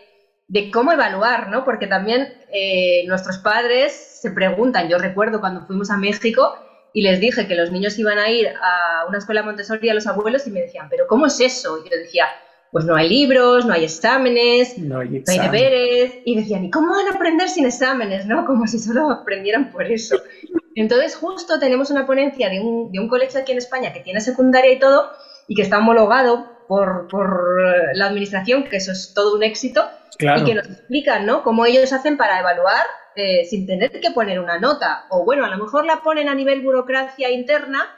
de 0.50 0.72
cómo 0.72 0.92
evaluar, 0.92 1.50
¿no? 1.50 1.64
Porque 1.64 1.88
también 1.88 2.34
eh, 2.52 3.04
nuestros 3.08 3.38
padres 3.38 3.94
se 3.94 4.32
preguntan, 4.32 4.90
yo 4.90 4.98
recuerdo 4.98 5.40
cuando 5.40 5.66
fuimos 5.66 5.92
a 5.92 5.98
México 5.98 6.56
y 6.92 7.04
les 7.04 7.20
dije 7.20 7.48
que 7.48 7.56
los 7.56 7.72
niños 7.72 7.98
iban 8.00 8.18
a 8.18 8.30
ir 8.30 8.48
a 8.48 9.06
una 9.08 9.20
escuela 9.20 9.44
Montessori 9.44 9.90
a 9.90 9.94
los 9.94 10.08
abuelos 10.08 10.48
y 10.48 10.52
me 10.52 10.62
decían, 10.62 10.88
pero 10.90 11.06
¿cómo 11.08 11.28
es 11.28 11.40
eso? 11.40 11.78
Y 11.78 11.90
yo 11.90 11.96
decía, 11.96 12.26
pues 12.72 12.84
no 12.84 12.96
hay 12.96 13.10
libros, 13.10 13.66
no 13.66 13.74
hay 13.74 13.84
exámenes, 13.84 14.78
no 14.80 15.00
hay, 15.00 15.24
deberes. 15.26 16.14
Y 16.26 16.36
decían, 16.36 16.66
¿y 16.66 16.72
cómo 16.72 16.96
van 16.96 17.08
a 17.08 17.16
aprender 17.16 17.48
sin 17.48 17.68
exámenes? 17.68 18.26
¿no? 18.26 18.44
Como 18.46 18.66
si 18.66 18.80
solo 18.80 19.12
aprendieran 19.12 19.72
por 19.72 19.86
eso. 19.86 20.18
Entonces, 20.76 21.16
justo 21.16 21.60
tenemos 21.60 21.92
una 21.92 22.08
ponencia 22.08 22.50
de 22.50 22.60
un, 22.60 22.92
de 22.92 23.00
un 23.00 23.08
colegio 23.08 23.40
aquí 23.40 23.52
en 23.52 23.60
España 23.60 23.94
que 23.94 24.00
tiene 24.00 24.22
secundaria 24.22 24.74
y 24.74 24.80
todo, 24.80 25.12
y 25.50 25.56
que 25.56 25.64
está 25.64 25.80
homologado 25.80 26.66
por, 26.68 27.08
por 27.10 27.96
la 27.96 28.06
administración, 28.06 28.64
que 28.64 28.78
eso 28.78 28.92
es 28.92 29.14
todo 29.14 29.36
un 29.36 29.44
éxito, 29.44 29.84
y 30.20 30.44
que 30.46 30.54
nos 30.54 30.68
explican 30.68 31.26
¿no? 31.26 31.44
cómo 31.44 31.66
ellos 31.66 31.92
hacen 31.92 32.18
para 32.18 32.40
evaluar 32.40 32.86
eh, 33.16 33.46
sin 33.46 33.66
tener 33.66 34.00
que 34.00 34.12
poner 34.12 34.40
una 34.40 34.60
nota. 34.60 35.06
O 35.10 35.26
bueno, 35.26 35.44
a 35.46 35.50
lo 35.50 35.58
mejor 35.58 35.86
la 35.86 36.04
ponen 36.04 36.30
a 36.30 36.36
nivel 36.36 36.62
burocracia 36.62 37.32
interna, 37.32 37.90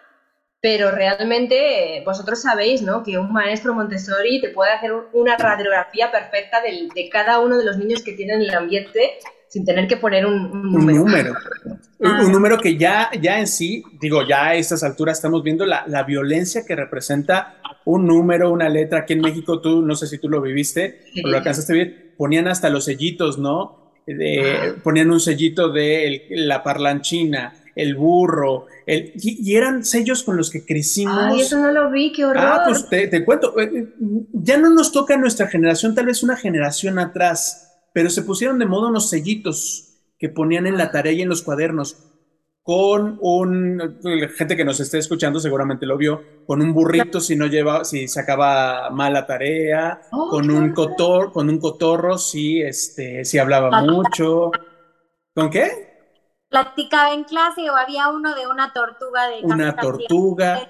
pero 0.61 0.91
realmente 0.91 1.97
eh, 1.97 2.03
vosotros 2.05 2.41
sabéis 2.41 2.83
¿no? 2.83 3.03
que 3.03 3.17
un 3.17 3.33
maestro 3.33 3.73
Montessori 3.73 4.39
te 4.39 4.49
puede 4.49 4.71
hacer 4.71 4.93
una 5.11 5.35
radiografía 5.35 6.09
perfecta 6.09 6.61
de 6.61 7.09
cada 7.11 7.39
uno 7.39 7.57
de 7.57 7.65
los 7.65 7.77
niños 7.77 8.01
que 8.01 8.13
tienen 8.13 8.41
el 8.41 8.55
ambiente 8.55 9.19
sin 9.51 9.65
tener 9.65 9.85
que 9.85 9.97
poner 9.97 10.25
un, 10.25 10.71
número. 10.71 11.03
Un 11.03 11.07
número. 11.07 11.33
un, 11.99 12.31
número 12.31 12.57
que 12.57 12.77
ya, 12.77 13.11
ya 13.21 13.37
en 13.37 13.47
sí, 13.47 13.83
digo, 13.99 14.25
ya 14.25 14.45
a 14.45 14.55
estas 14.55 14.81
alturas 14.81 15.17
estamos 15.17 15.43
viendo 15.43 15.65
la, 15.65 15.83
la, 15.87 16.03
violencia 16.03 16.65
que 16.65 16.73
representa 16.73 17.57
un 17.83 18.07
número, 18.07 18.49
una 18.49 18.69
letra. 18.69 18.99
Aquí 18.99 19.11
en 19.11 19.19
México, 19.19 19.59
tú, 19.59 19.81
no 19.81 19.93
sé 19.95 20.07
si 20.07 20.19
tú 20.19 20.29
lo 20.29 20.41
viviste 20.41 21.01
o 21.21 21.27
lo 21.27 21.35
alcanzaste 21.35 21.73
a 21.73 21.75
ver, 21.75 22.13
ponían 22.15 22.47
hasta 22.47 22.69
los 22.69 22.85
sellitos, 22.85 23.39
¿no? 23.39 23.91
De, 24.07 24.75
ponían 24.85 25.11
un 25.11 25.19
sellito 25.19 25.69
de 25.69 26.27
la 26.29 26.63
parlanchina, 26.63 27.53
el 27.75 27.95
burro, 27.95 28.67
el, 28.85 29.11
y, 29.15 29.53
eran 29.53 29.83
sellos 29.83 30.23
con 30.23 30.37
los 30.37 30.49
que 30.49 30.65
crecimos. 30.65 31.17
Ay, 31.19 31.41
eso 31.41 31.59
no 31.59 31.73
lo 31.73 31.91
vi, 31.91 32.13
qué 32.13 32.23
horror. 32.23 32.41
Ah, 32.41 32.61
pues 32.65 32.87
te, 32.87 33.25
cuento, 33.25 33.59
eh, 33.59 33.69
eh, 33.73 33.87
ya 34.31 34.57
no 34.57 34.69
nos 34.69 34.93
toca 34.93 35.17
nuestra 35.17 35.47
generación, 35.47 35.93
tal 35.93 36.05
vez 36.05 36.23
una 36.23 36.37
generación 36.37 36.99
atrás, 36.99 37.70
pero 37.93 38.09
se 38.09 38.23
pusieron 38.23 38.59
de 38.59 38.65
moda 38.65 38.89
unos 38.89 39.09
sellitos 39.09 39.99
que 40.17 40.29
ponían 40.29 40.67
en 40.67 40.77
la 40.77 40.91
tarea 40.91 41.13
y 41.13 41.21
en 41.21 41.29
los 41.29 41.41
cuadernos 41.41 41.97
con 42.63 43.17
un 43.21 43.99
gente 44.35 44.55
que 44.55 44.63
nos 44.63 44.79
esté 44.79 44.99
escuchando 44.99 45.39
seguramente 45.39 45.87
lo 45.87 45.97
vio 45.97 46.21
con 46.45 46.61
un 46.61 46.73
burrito 46.73 47.19
si 47.19 47.35
no 47.35 47.47
lleva 47.47 47.83
si 47.83 48.07
sacaba 48.07 48.91
mala 48.91 49.25
tarea 49.25 50.01
oh, 50.11 50.29
con 50.29 50.51
un 50.51 50.71
cotor 50.71 51.31
con 51.31 51.49
un 51.49 51.59
cotorro 51.59 52.19
si 52.19 52.61
este 52.61 53.25
si 53.25 53.39
hablaba 53.39 53.81
mucho. 53.81 54.51
Con 55.33 55.49
qué 55.49 55.91
platicaba 56.51 57.13
en 57.13 57.23
clase 57.23 57.69
o 57.69 57.75
había 57.75 58.09
uno 58.09 58.35
de 58.35 58.45
una 58.45 58.73
tortuga 58.73 59.29
de 59.29 59.39
una 59.41 59.75
tortuga. 59.75 60.69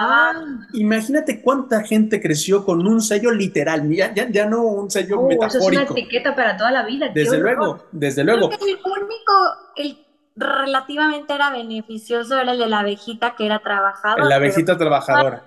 Ah, 0.00 0.32
imagínate 0.74 1.42
cuánta 1.42 1.82
gente 1.82 2.20
creció 2.22 2.64
con 2.64 2.86
un 2.86 3.00
sello 3.00 3.32
literal, 3.32 3.90
ya, 3.90 4.14
ya, 4.14 4.46
no 4.46 4.62
un 4.62 4.88
sello 4.88 5.22
metafórico. 5.22 5.46
Eso 5.46 5.58
es 5.58 5.66
una 5.66 5.82
etiqueta 5.82 6.36
para 6.36 6.56
toda 6.56 6.70
la 6.70 6.86
vida. 6.86 7.08
Desde 7.12 7.36
luego, 7.36 7.84
desde 7.90 8.22
luego. 8.22 8.48
el 8.48 8.58
único, 8.60 9.32
el 9.74 9.98
relativamente 10.36 11.34
era 11.34 11.50
beneficioso 11.50 12.38
era 12.38 12.52
el 12.52 12.58
de 12.58 12.68
la 12.68 12.78
abejita 12.78 13.34
que 13.34 13.46
era 13.46 13.58
trabajadora. 13.58 14.24
La 14.24 14.36
abejita 14.36 14.78
trabajadora. 14.78 15.42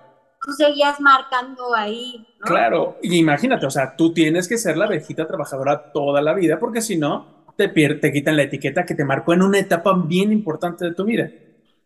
Tú 0.46 0.52
seguías 0.52 1.00
marcando 1.00 1.74
ahí. 1.74 2.28
Claro, 2.42 2.98
imagínate, 3.04 3.66
o 3.66 3.72
sea, 3.72 3.96
tú 3.96 4.14
tienes 4.14 4.50
que 4.50 4.58
ser 4.58 4.76
la 4.76 4.84
abejita 4.84 5.26
trabajadora 5.26 5.94
toda 5.94 6.22
la 6.22 6.34
vida, 6.34 6.60
porque 6.60 6.82
si 6.82 6.98
no, 6.98 7.46
te, 7.56 7.70
te 7.70 8.12
quitan 8.12 8.36
la 8.36 8.44
etiqueta 8.44 8.86
que 8.86 8.96
te 8.96 9.06
marcó 9.06 9.32
en 9.32 9.44
una 9.44 9.60
etapa 9.60 9.94
bien 9.94 10.34
importante 10.34 10.84
de 10.84 10.94
tu 10.94 11.06
vida. 11.06 11.30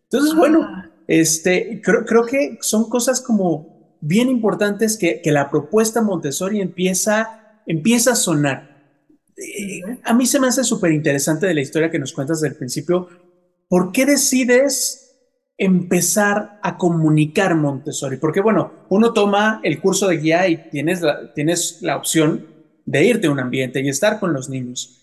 Entonces, 0.09 0.31
ah. 0.33 0.37
bueno, 0.37 0.94
este, 1.07 1.81
creo, 1.83 2.05
creo 2.05 2.25
que 2.25 2.57
son 2.61 2.89
cosas 2.89 3.21
como 3.21 3.97
bien 4.01 4.29
importantes 4.29 4.97
que, 4.97 5.21
que 5.21 5.31
la 5.31 5.49
propuesta 5.49 6.01
Montessori 6.01 6.61
empieza, 6.61 7.61
empieza 7.65 8.11
a 8.11 8.15
sonar. 8.15 8.75
Eh, 9.37 9.81
a 10.03 10.13
mí 10.13 10.25
se 10.25 10.39
me 10.39 10.47
hace 10.47 10.63
súper 10.63 10.91
interesante 10.91 11.47
de 11.47 11.53
la 11.53 11.61
historia 11.61 11.89
que 11.89 11.99
nos 11.99 12.13
cuentas 12.13 12.41
del 12.41 12.55
principio. 12.55 13.07
¿Por 13.67 13.91
qué 13.91 14.05
decides 14.05 15.01
empezar 15.57 16.59
a 16.61 16.77
comunicar 16.77 17.55
Montessori? 17.55 18.17
Porque 18.17 18.41
bueno, 18.41 18.71
uno 18.89 19.13
toma 19.13 19.59
el 19.63 19.79
curso 19.81 20.07
de 20.07 20.17
guía 20.17 20.47
y 20.47 20.69
tienes 20.69 21.01
la, 21.01 21.33
tienes 21.33 21.79
la 21.81 21.97
opción 21.97 22.47
de 22.85 23.05
irte 23.05 23.27
a 23.27 23.31
un 23.31 23.39
ambiente 23.39 23.81
y 23.81 23.89
estar 23.89 24.19
con 24.19 24.33
los 24.33 24.49
niños 24.49 25.01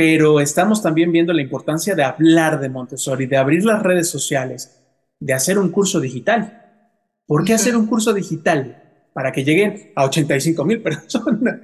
pero 0.00 0.40
estamos 0.40 0.82
también 0.82 1.12
viendo 1.12 1.34
la 1.34 1.42
importancia 1.42 1.94
de 1.94 2.02
hablar 2.02 2.58
de 2.58 2.70
Montessori, 2.70 3.26
de 3.26 3.36
abrir 3.36 3.66
las 3.66 3.82
redes 3.82 4.08
sociales, 4.08 4.79
de 5.20 5.34
hacer 5.34 5.58
un 5.58 5.70
curso 5.70 6.00
digital. 6.00 6.56
¿Por 7.26 7.44
qué 7.44 7.54
hacer 7.54 7.76
un 7.76 7.86
curso 7.86 8.12
digital? 8.12 8.82
Para 9.12 9.30
que 9.30 9.44
lleguen 9.44 9.92
a 9.94 10.04
85 10.06 10.64
mil 10.64 10.82
personas. 10.82 11.60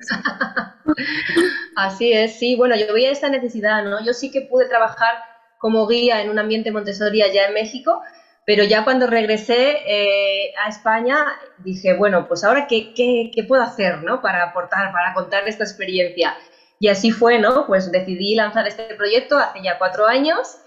Así 1.76 2.12
es, 2.12 2.38
sí. 2.38 2.54
Bueno, 2.54 2.76
yo 2.76 2.92
veía 2.92 3.10
esta 3.10 3.28
necesidad, 3.28 3.84
¿no? 3.84 4.04
Yo 4.04 4.12
sí 4.12 4.30
que 4.30 4.42
pude 4.42 4.68
trabajar 4.68 5.14
como 5.58 5.86
guía 5.86 6.22
en 6.22 6.30
un 6.30 6.38
ambiente 6.38 6.70
Montessori 6.70 7.22
allá 7.22 7.46
en 7.48 7.54
México, 7.54 8.02
pero 8.44 8.62
ya 8.64 8.84
cuando 8.84 9.06
regresé 9.06 9.78
eh, 9.86 10.52
a 10.64 10.68
España 10.68 11.18
dije, 11.58 11.94
bueno, 11.94 12.28
pues 12.28 12.44
ahora 12.44 12.66
qué, 12.68 12.94
qué, 12.94 13.30
qué 13.34 13.44
puedo 13.44 13.62
hacer, 13.62 14.02
¿no? 14.02 14.20
Para 14.20 14.44
aportar, 14.44 14.92
para 14.92 15.14
contar 15.14 15.48
esta 15.48 15.64
experiencia. 15.64 16.36
Y 16.78 16.88
así 16.88 17.10
fue, 17.10 17.38
¿no? 17.38 17.66
Pues 17.66 17.90
decidí 17.90 18.34
lanzar 18.34 18.66
este 18.66 18.94
proyecto 18.94 19.38
hace 19.38 19.62
ya 19.62 19.78
cuatro 19.78 20.06
años. 20.06 20.58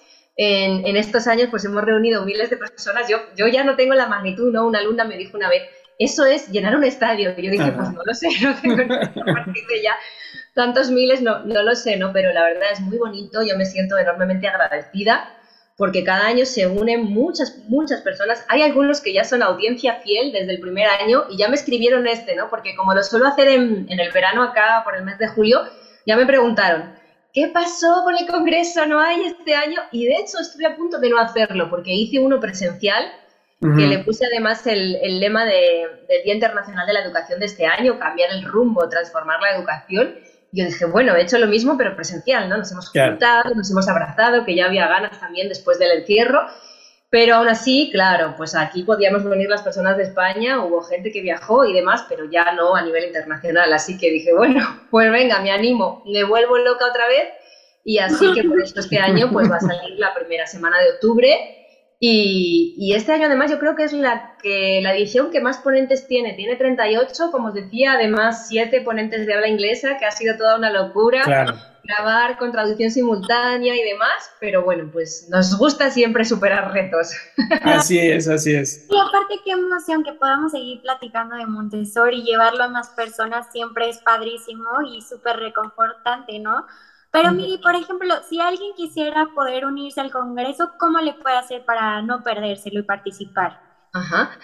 En, 0.42 0.88
en, 0.88 0.96
estos 0.96 1.28
años 1.28 1.50
pues 1.52 1.66
hemos 1.66 1.84
reunido 1.84 2.24
miles 2.24 2.50
de 2.50 2.56
personas. 2.56 3.10
Yo, 3.10 3.18
yo 3.36 3.48
ya 3.48 3.66
no 3.66 3.76
tengo 3.76 3.94
la 3.94 4.08
magnitud, 4.08 4.54
¿no? 4.54 4.66
Una 4.66 4.80
alumna 4.80 5.04
me 5.04 5.18
dijo 5.18 5.36
una 5.36 5.50
vez, 5.50 5.64
eso 5.98 6.26
es 6.26 6.48
llenar 6.48 6.78
un 6.78 6.86
estadio. 6.86 7.34
Y 7.36 7.42
yo 7.44 7.52
dije, 7.52 7.72
pues 7.74 7.92
no 7.92 8.02
lo 8.06 8.14
sé, 8.14 8.30
no 8.42 8.56
tengo 8.62 8.78
de 8.78 9.82
ya 9.84 9.98
tantos 10.54 10.92
miles, 10.92 11.22
no, 11.22 11.40
no 11.40 11.62
lo 11.62 11.76
sé, 11.76 11.98
¿no? 11.98 12.14
Pero 12.14 12.32
la 12.32 12.44
verdad 12.44 12.72
es 12.72 12.80
muy 12.80 12.98
bonito, 12.98 13.42
yo 13.44 13.58
me 13.58 13.66
siento 13.66 13.98
enormemente 13.98 14.48
agradecida 14.48 15.36
porque 15.76 16.04
cada 16.04 16.28
año 16.28 16.46
se 16.46 16.68
unen 16.68 17.04
muchas, 17.04 17.58
muchas 17.68 18.02
personas. 18.02 18.46
Hay 18.48 18.62
algunos 18.62 19.02
que 19.02 19.14
ya 19.14 19.26
son 19.26 19.44
audiencia 19.44 19.96
fiel 19.96 20.32
desde 20.32 20.52
el 20.52 20.60
primer 20.60 20.88
año 20.88 21.24
y 21.30 21.38
ya 21.38 21.50
me 21.50 21.56
escribieron 21.56 22.08
este, 22.08 22.36
¿no? 22.36 22.50
Porque 22.50 22.76
como 22.76 22.94
lo 22.94 23.04
suelo 23.04 23.28
hacer 23.28 23.48
en, 23.50 23.88
en 23.90 24.00
el 24.00 24.12
verano 24.12 24.44
acá, 24.44 24.82
por 24.84 24.96
el 24.96 25.04
mes 25.04 25.18
de 25.18 25.28
julio, 25.28 25.62
ya 26.06 26.18
me 26.18 26.26
preguntaron, 26.26 26.99
¿qué 27.34 27.48
pasó 27.54 28.04
con 28.04 28.16
el 28.18 28.28
Congreso? 28.28 28.86
¿No 28.86 29.00
hay 29.00 29.24
este 29.24 29.56
año? 29.56 29.80
Y 29.92 30.06
de 30.06 30.16
hecho 30.16 30.40
estuve 30.40 30.66
a 30.66 30.76
punto 30.76 31.00
de 31.00 31.10
no 31.10 31.20
hacerlo 31.20 31.70
porque 31.70 31.94
hice 31.94 32.20
uno 32.20 32.40
presencial 32.40 33.12
que 33.62 33.88
le 33.88 34.00
puse 34.00 34.26
además 34.26 34.66
el, 34.68 35.20
lema 35.20 35.44
del 35.44 36.24
Día 36.24 36.34
Internacional 36.34 36.88
de 36.88 36.94
la 36.94 37.04
Educación 37.04 37.42
de 37.42 37.46
este 37.46 37.66
año, 37.66 38.00
cambiar 38.00 38.32
el 38.32 38.46
rumbo, 38.46 38.88
transformar 38.88 39.42
la 39.42 39.58
educación. 39.58 40.16
Y 40.54 40.62
yo 40.62 40.66
dije, 40.66 40.86
bueno, 40.86 41.14
he 41.16 41.24
hecho 41.24 41.38
lo 41.38 41.48
mismo, 41.48 41.78
pero 41.78 41.94
presencial, 41.94 42.48
¿no? 42.48 42.58
Nos 42.58 42.72
hemos 42.72 42.90
juntado, 42.90 43.54
nos 43.54 43.70
hemos 43.70 43.88
abrazado, 43.90 44.46
que 44.46 44.56
ya 44.56 44.68
había 44.68 44.88
ganas 44.88 45.20
también 45.20 45.50
después 45.50 45.78
del 45.78 45.92
encierro. 45.92 46.48
Pero 47.12 47.36
aún 47.36 47.48
así, 47.48 47.90
claro, 47.92 48.36
pues 48.38 48.56
aquí 48.56 48.84
podíamos 48.84 49.24
venir 49.24 49.50
las 49.50 49.64
personas 49.64 49.98
de 49.98 50.04
España, 50.04 50.64
hubo 50.64 50.82
gente 50.82 51.12
que 51.12 51.22
viajó 51.22 51.66
y 51.66 51.74
demás, 51.74 52.06
pero 52.08 52.30
ya 52.30 52.52
no 52.52 52.76
a 52.76 52.84
nivel 52.84 53.06
internacional. 53.06 53.74
Así 53.74 53.98
que 53.98 54.12
dije, 54.12 54.34
bueno, 54.34 54.62
pues 54.92 55.12
venga, 55.12 55.42
me 55.42 55.52
animo, 55.52 56.04
me 56.06 56.24
vuelvo 56.24 56.58
loca 56.58 56.86
otra 56.86 57.08
vez. 57.08 57.30
Y 57.84 57.98
así 57.98 58.32
que 58.34 58.44
por 58.44 58.62
eso 58.62 58.80
este 58.80 59.00
año 59.00 59.32
pues 59.32 59.50
va 59.50 59.56
a 59.56 59.62
salir 59.62 59.98
la 59.98 60.14
primera 60.14 60.46
semana 60.46 60.80
de 60.80 60.92
octubre 60.92 61.60
y, 62.02 62.94
este 62.96 63.12
año 63.12 63.26
además 63.26 63.52
yo 63.52 63.60
creo 63.60 63.76
que 63.76 63.84
es 63.84 63.92
la, 63.92 64.38
que, 64.42 64.80
la 64.82 64.96
edición 64.96 65.32
que 65.32 65.42
más 65.42 65.58
ponentes 65.58 66.08
tiene. 66.08 66.34
Tiene 66.34 66.56
38, 66.56 67.30
como 67.32 67.50
os 67.50 67.54
decía, 67.54 67.94
además 67.94 68.48
7 68.48 68.82
ponentes 68.82 69.26
de 69.26 69.34
habla 69.34 69.50
inglesa, 69.50 69.98
que 69.98 70.06
ha 70.06 70.12
sido 70.12 70.38
toda 70.38 70.56
una 70.58 70.72
locura. 70.72 71.24
Grabar 71.84 72.38
con 72.38 72.52
traducción 72.52 72.92
simultánea 72.92 73.76
y 73.76 73.84
demás, 73.84 74.32
pero 74.40 74.64
bueno, 74.64 74.90
pues 74.92 75.28
nos 75.30 75.58
gusta 75.58 75.90
siempre 75.90 76.26
superar 76.26 76.72
retos. 76.72 77.12
Así 77.64 77.98
es, 78.00 78.28
así 78.28 78.54
es. 78.54 78.86
Y 78.90 78.98
aparte 78.98 79.40
qué 79.44 79.52
emoción 79.52 80.04
que 80.04 80.14
podamos 80.14 80.52
seguir 80.52 80.82
platicando 80.82 81.36
de 81.36 81.46
Montessori 81.46 82.20
y 82.20 82.24
llevarlo 82.24 82.64
a 82.64 82.68
más 82.70 82.90
personas 82.90 83.48
siempre 83.52 83.90
es 83.90 84.00
padrísimo 84.00 84.66
y 84.94 85.02
súper 85.02 85.38
reconfortante, 85.38 86.40
¿no? 86.40 86.66
Pero 87.12 87.32
Miri, 87.32 87.58
por 87.58 87.76
ejemplo, 87.76 88.14
si 88.30 88.40
alguien 88.40 88.74
quisiera 88.76 89.28
poder 89.34 89.66
unirse 89.66 90.00
al 90.00 90.12
Congreso, 90.12 90.74
¿cómo 90.78 91.00
le 91.00 91.14
puede 91.14 91.38
hacer 91.38 91.66
para 91.66 92.02
no 92.04 92.24
perdérselo 92.24 92.82
y 92.82 92.84
participar? 92.84 93.60
Ajá. 93.94 94.38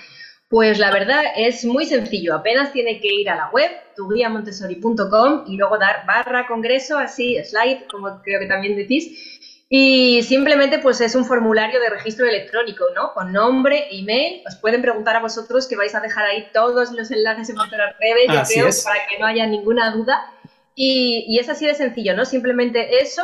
Pues 0.56 0.80
la 0.80 0.90
verdad 0.90 1.22
es 1.36 1.66
muy 1.66 1.86
sencillo, 1.86 2.34
apenas 2.34 2.72
tiene 2.72 3.02
que 3.02 3.14
ir 3.14 3.30
a 3.30 3.36
la 3.36 3.50
web, 3.50 3.70
tuguiamontessori.com 3.94 5.44
y 5.48 5.58
luego 5.58 5.78
dar 5.78 6.06
barra 6.06 6.48
congreso, 6.48 6.98
así, 6.98 7.36
slide, 7.44 7.88
como 7.92 8.22
creo 8.22 8.40
que 8.40 8.46
también 8.46 8.78
decís, 8.78 9.38
y 9.68 10.24
simplemente 10.24 10.80
pues 10.80 11.02
es 11.02 11.14
un 11.14 11.26
formulario 11.26 11.82
de 11.82 11.90
registro 11.90 12.26
electrónico, 12.26 12.86
¿no? 12.96 13.14
Con 13.14 13.34
nombre, 13.34 13.90
email, 13.92 14.44
os 14.48 14.56
pueden 14.56 14.82
preguntar 14.82 15.18
a 15.18 15.20
vosotros 15.20 15.68
que 15.68 15.76
vais 15.76 15.94
a 15.94 16.00
dejar 16.00 16.26
ahí 16.26 16.48
todos 16.54 16.94
los 16.94 17.12
enlaces 17.12 17.50
en 17.50 17.58
vuestras 17.58 17.94
redes, 18.00 18.28
yo 18.30 18.64
creo, 18.64 18.70
para 18.86 19.08
que 19.08 19.20
no 19.20 19.26
haya 19.26 19.46
ninguna 19.48 19.92
duda. 19.92 20.32
Y, 20.74 21.38
es 21.38 21.50
así 21.50 21.66
de 21.66 21.76
sencillo, 21.76 22.16
¿no? 22.16 22.24
Simplemente 22.24 23.02
eso. 23.02 23.24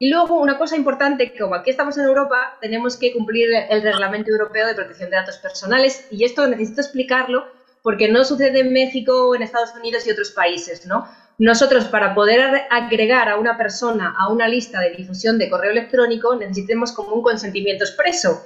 Y 0.00 0.10
luego 0.10 0.40
una 0.40 0.58
cosa 0.58 0.76
importante, 0.76 1.34
como 1.36 1.56
aquí 1.56 1.70
estamos 1.70 1.98
en 1.98 2.04
Europa, 2.04 2.56
tenemos 2.60 2.96
que 2.96 3.12
cumplir 3.12 3.48
el 3.68 3.82
Reglamento 3.82 4.30
Europeo 4.30 4.66
de 4.66 4.74
Protección 4.74 5.10
de 5.10 5.16
Datos 5.16 5.38
Personales 5.38 6.06
y 6.10 6.24
esto 6.24 6.46
necesito 6.46 6.80
explicarlo 6.80 7.46
porque 7.82 8.08
no 8.08 8.24
sucede 8.24 8.60
en 8.60 8.72
México 8.72 9.34
en 9.34 9.42
Estados 9.42 9.74
Unidos 9.74 10.06
y 10.06 10.10
otros 10.10 10.30
países, 10.30 10.86
¿no? 10.86 11.08
Nosotros 11.38 11.86
para 11.86 12.14
poder 12.14 12.66
agregar 12.70 13.28
a 13.28 13.38
una 13.38 13.56
persona 13.56 14.14
a 14.18 14.28
una 14.32 14.46
lista 14.46 14.80
de 14.80 14.90
difusión 14.90 15.38
de 15.38 15.48
correo 15.48 15.72
electrónico 15.72 16.34
necesitemos 16.36 16.92
como 16.92 17.14
un 17.14 17.22
consentimiento 17.22 17.84
expreso. 17.84 18.44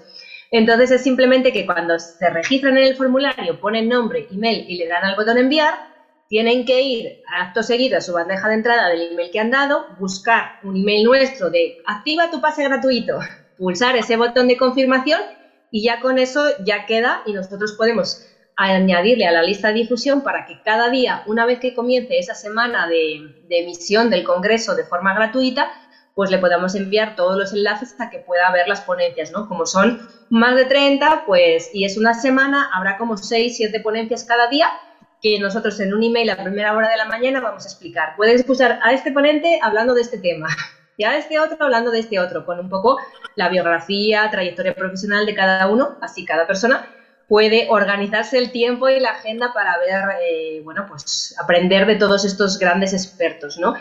Entonces 0.50 0.90
es 0.90 1.02
simplemente 1.02 1.52
que 1.52 1.66
cuando 1.66 1.98
se 1.98 2.28
registran 2.30 2.76
en 2.76 2.84
el 2.84 2.96
formulario, 2.96 3.60
ponen 3.60 3.88
nombre, 3.88 4.26
email 4.30 4.66
y 4.68 4.76
le 4.76 4.88
dan 4.88 5.04
al 5.04 5.16
botón 5.16 5.38
enviar, 5.38 5.91
tienen 6.32 6.64
que 6.64 6.80
ir 6.80 7.22
acto 7.26 7.62
seguido 7.62 7.98
a 7.98 8.00
su 8.00 8.14
bandeja 8.14 8.48
de 8.48 8.54
entrada 8.54 8.88
del 8.88 9.12
email 9.12 9.30
que 9.30 9.38
han 9.38 9.50
dado, 9.50 9.84
buscar 9.98 10.60
un 10.62 10.78
email 10.78 11.04
nuestro 11.04 11.50
de 11.50 11.82
activa 11.84 12.30
tu 12.30 12.40
pase 12.40 12.64
gratuito, 12.64 13.18
pulsar 13.58 13.96
ese 13.96 14.16
botón 14.16 14.48
de 14.48 14.56
confirmación 14.56 15.20
y 15.70 15.82
ya 15.82 16.00
con 16.00 16.18
eso 16.18 16.42
ya 16.64 16.86
queda 16.86 17.20
y 17.26 17.34
nosotros 17.34 17.72
podemos 17.72 18.26
añadirle 18.56 19.26
a 19.26 19.30
la 19.30 19.42
lista 19.42 19.68
de 19.68 19.74
difusión 19.74 20.22
para 20.22 20.46
que 20.46 20.62
cada 20.62 20.88
día, 20.88 21.22
una 21.26 21.44
vez 21.44 21.60
que 21.60 21.74
comience 21.74 22.18
esa 22.18 22.34
semana 22.34 22.88
de, 22.88 23.44
emisión 23.50 24.08
del 24.08 24.24
Congreso 24.24 24.74
de 24.74 24.84
forma 24.84 25.12
gratuita, 25.12 25.70
pues 26.14 26.30
le 26.30 26.38
podamos 26.38 26.74
enviar 26.74 27.14
todos 27.14 27.36
los 27.36 27.52
enlaces 27.52 27.90
hasta 27.90 28.08
que 28.08 28.20
pueda 28.20 28.50
ver 28.52 28.68
las 28.68 28.80
ponencias, 28.80 29.32
¿no? 29.32 29.48
Como 29.48 29.66
son 29.66 30.08
más 30.30 30.56
de 30.56 30.64
30, 30.64 31.24
pues, 31.26 31.68
y 31.74 31.84
es 31.84 31.98
una 31.98 32.14
semana, 32.14 32.70
habrá 32.72 32.96
como 32.96 33.18
6, 33.18 33.54
7 33.54 33.80
ponencias 33.80 34.24
cada 34.24 34.48
día, 34.48 34.68
que 35.22 35.38
nosotros 35.38 35.78
en 35.78 35.94
un 35.94 36.02
email 36.02 36.28
a 36.30 36.36
primera 36.36 36.76
hora 36.76 36.90
de 36.90 36.96
la 36.96 37.04
mañana 37.04 37.40
vamos 37.40 37.64
a 37.64 37.68
explicar. 37.68 38.14
Puedes 38.16 38.40
expulsar 38.40 38.80
a 38.82 38.92
este 38.92 39.12
ponente 39.12 39.60
hablando 39.62 39.94
de 39.94 40.00
este 40.02 40.18
tema 40.18 40.48
y 40.96 41.04
a 41.04 41.16
este 41.16 41.38
otro 41.38 41.56
hablando 41.60 41.92
de 41.92 42.00
este 42.00 42.18
otro, 42.18 42.44
con 42.44 42.58
un 42.58 42.68
poco 42.68 42.98
la 43.36 43.48
biografía, 43.48 44.28
trayectoria 44.30 44.74
profesional 44.74 45.24
de 45.24 45.34
cada 45.34 45.68
uno, 45.68 45.96
así 46.02 46.24
cada 46.24 46.46
persona 46.46 46.86
puede 47.28 47.68
organizarse 47.70 48.36
el 48.36 48.50
tiempo 48.50 48.88
y 48.88 49.00
la 49.00 49.10
agenda 49.10 49.54
para 49.54 49.78
ver, 49.78 50.02
eh, 50.22 50.60
bueno, 50.64 50.84
pues 50.86 51.34
aprender 51.42 51.86
de 51.86 51.94
todos 51.94 52.26
estos 52.26 52.58
grandes 52.58 52.92
expertos, 52.92 53.58
¿no? 53.58 53.74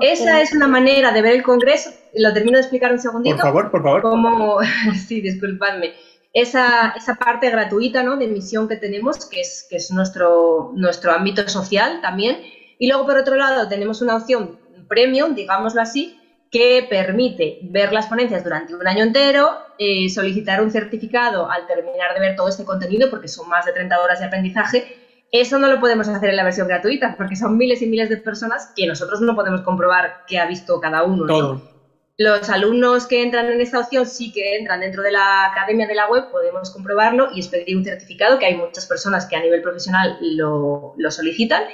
Esa 0.00 0.40
es 0.40 0.54
una 0.54 0.66
manera 0.66 1.12
de 1.12 1.22
ver 1.22 1.34
el 1.34 1.42
Congreso. 1.42 1.90
Lo 2.14 2.32
termino 2.32 2.56
de 2.56 2.62
explicar 2.62 2.92
un 2.92 2.98
segundito. 2.98 3.36
Por 3.36 3.44
favor, 3.44 3.70
por 3.70 3.82
favor. 3.82 4.02
Como, 4.02 4.58
sí, 5.06 5.20
disculpadme 5.20 5.92
esa, 6.34 6.92
esa 6.96 7.14
parte 7.14 7.48
gratuita 7.48 8.02
¿no? 8.02 8.16
de 8.16 8.26
emisión 8.26 8.68
que 8.68 8.76
tenemos, 8.76 9.24
que 9.26 9.40
es, 9.40 9.66
que 9.70 9.76
es 9.76 9.90
nuestro, 9.92 10.72
nuestro 10.74 11.12
ámbito 11.12 11.48
social 11.48 12.00
también. 12.02 12.38
Y 12.78 12.88
luego, 12.88 13.06
por 13.06 13.16
otro 13.16 13.36
lado, 13.36 13.68
tenemos 13.68 14.02
una 14.02 14.16
opción 14.16 14.58
premium, 14.88 15.34
digámoslo 15.34 15.80
así, 15.80 16.18
que 16.50 16.86
permite 16.90 17.58
ver 17.62 17.92
las 17.92 18.08
ponencias 18.08 18.42
durante 18.42 18.74
un 18.74 18.86
año 18.86 19.04
entero, 19.04 19.58
eh, 19.78 20.08
solicitar 20.10 20.60
un 20.60 20.70
certificado 20.72 21.48
al 21.48 21.66
terminar 21.66 22.14
de 22.14 22.20
ver 22.20 22.36
todo 22.36 22.48
este 22.48 22.64
contenido, 22.64 23.08
porque 23.10 23.28
son 23.28 23.48
más 23.48 23.64
de 23.64 23.72
30 23.72 24.00
horas 24.00 24.18
de 24.18 24.26
aprendizaje. 24.26 24.84
Eso 25.30 25.58
no 25.58 25.68
lo 25.68 25.78
podemos 25.78 26.08
hacer 26.08 26.30
en 26.30 26.36
la 26.36 26.44
versión 26.44 26.66
gratuita, 26.66 27.14
porque 27.16 27.36
son 27.36 27.56
miles 27.56 27.80
y 27.80 27.86
miles 27.86 28.08
de 28.08 28.16
personas 28.16 28.72
que 28.74 28.88
nosotros 28.88 29.20
no 29.20 29.36
podemos 29.36 29.62
comprobar 29.62 30.24
qué 30.26 30.38
ha 30.38 30.46
visto 30.46 30.80
cada 30.80 31.04
uno. 31.04 31.26
Todo. 31.26 31.73
Los 32.16 32.48
alumnos 32.48 33.06
que 33.06 33.24
entran 33.24 33.50
en 33.50 33.60
esta 33.60 33.80
opción 33.80 34.06
sí 34.06 34.30
que 34.30 34.56
entran 34.56 34.78
dentro 34.78 35.02
de 35.02 35.10
la 35.10 35.46
academia 35.46 35.88
de 35.88 35.96
la 35.96 36.08
web, 36.08 36.30
podemos 36.30 36.70
comprobarlo 36.70 37.30
y 37.34 37.40
expedir 37.40 37.76
un 37.76 37.84
certificado, 37.84 38.38
que 38.38 38.46
hay 38.46 38.56
muchas 38.56 38.86
personas 38.86 39.26
que 39.26 39.34
a 39.34 39.40
nivel 39.40 39.62
profesional 39.62 40.16
lo, 40.20 40.94
solicitan. 41.10 41.64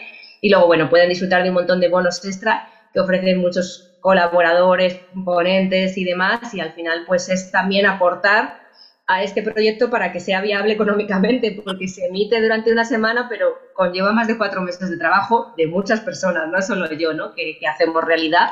Y 0.41 0.49
luego, 0.49 0.67
bueno, 0.67 0.89
pueden 0.89 1.11
disfrutar 1.11 1.43
de 1.43 1.51
un 1.51 1.57
montón 1.57 1.79
de 1.79 1.89
bonos 1.89 2.25
extra 2.25 2.71
que 2.95 3.01
ofrecen 3.01 3.39
muchos 3.39 3.93
colaboradores, 4.01 4.99
ponentes 5.27 5.99
y 5.99 6.05
demás. 6.05 6.55
Y 6.55 6.61
al 6.61 6.73
final, 6.73 7.05
pues 7.07 7.29
es 7.29 7.51
también 7.51 7.85
aportar 7.85 8.63
a 9.09 9.23
este 9.23 9.43
proyecto 9.43 9.91
para 9.91 10.11
que 10.11 10.21
sea 10.21 10.41
viable 10.41 10.73
económicamente, 10.73 11.61
porque 11.63 11.87
se 11.87 12.07
emite 12.07 12.41
durante 12.41 12.73
una 12.73 12.87
semana, 12.87 13.27
pero 13.29 13.59
conlleva 13.75 14.13
más 14.13 14.27
de 14.27 14.39
cuatro 14.39 14.63
meses 14.63 14.89
de 14.89 14.97
trabajo 14.97 15.53
de 15.59 15.67
muchas 15.67 16.01
personas, 16.01 16.49
no 16.49 16.63
solo 16.63 16.91
yo, 16.95 17.13
¿no? 17.13 17.35
Que 17.35 17.59
hacemos 17.69 18.03
realidad 18.03 18.49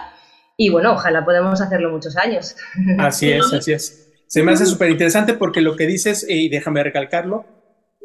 y 0.61 0.71
bueno, 0.71 0.93
ojalá 0.95 1.25
podamos 1.25 1.61
hacerlo 1.61 1.91
muchos 1.91 2.17
años. 2.17 2.57
Así 2.99 3.31
es, 3.31 3.51
así 3.53 3.73
es. 3.73 4.11
Se 4.27 4.43
me 4.43 4.53
hace 4.53 4.67
súper 4.67 4.91
interesante 4.91 5.33
porque 5.35 5.61
lo 5.61 5.77
que 5.77 5.87
dices, 5.87 6.27
eh, 6.29 6.35
y 6.35 6.49
déjame 6.49 6.83
recalcarlo, 6.83 7.47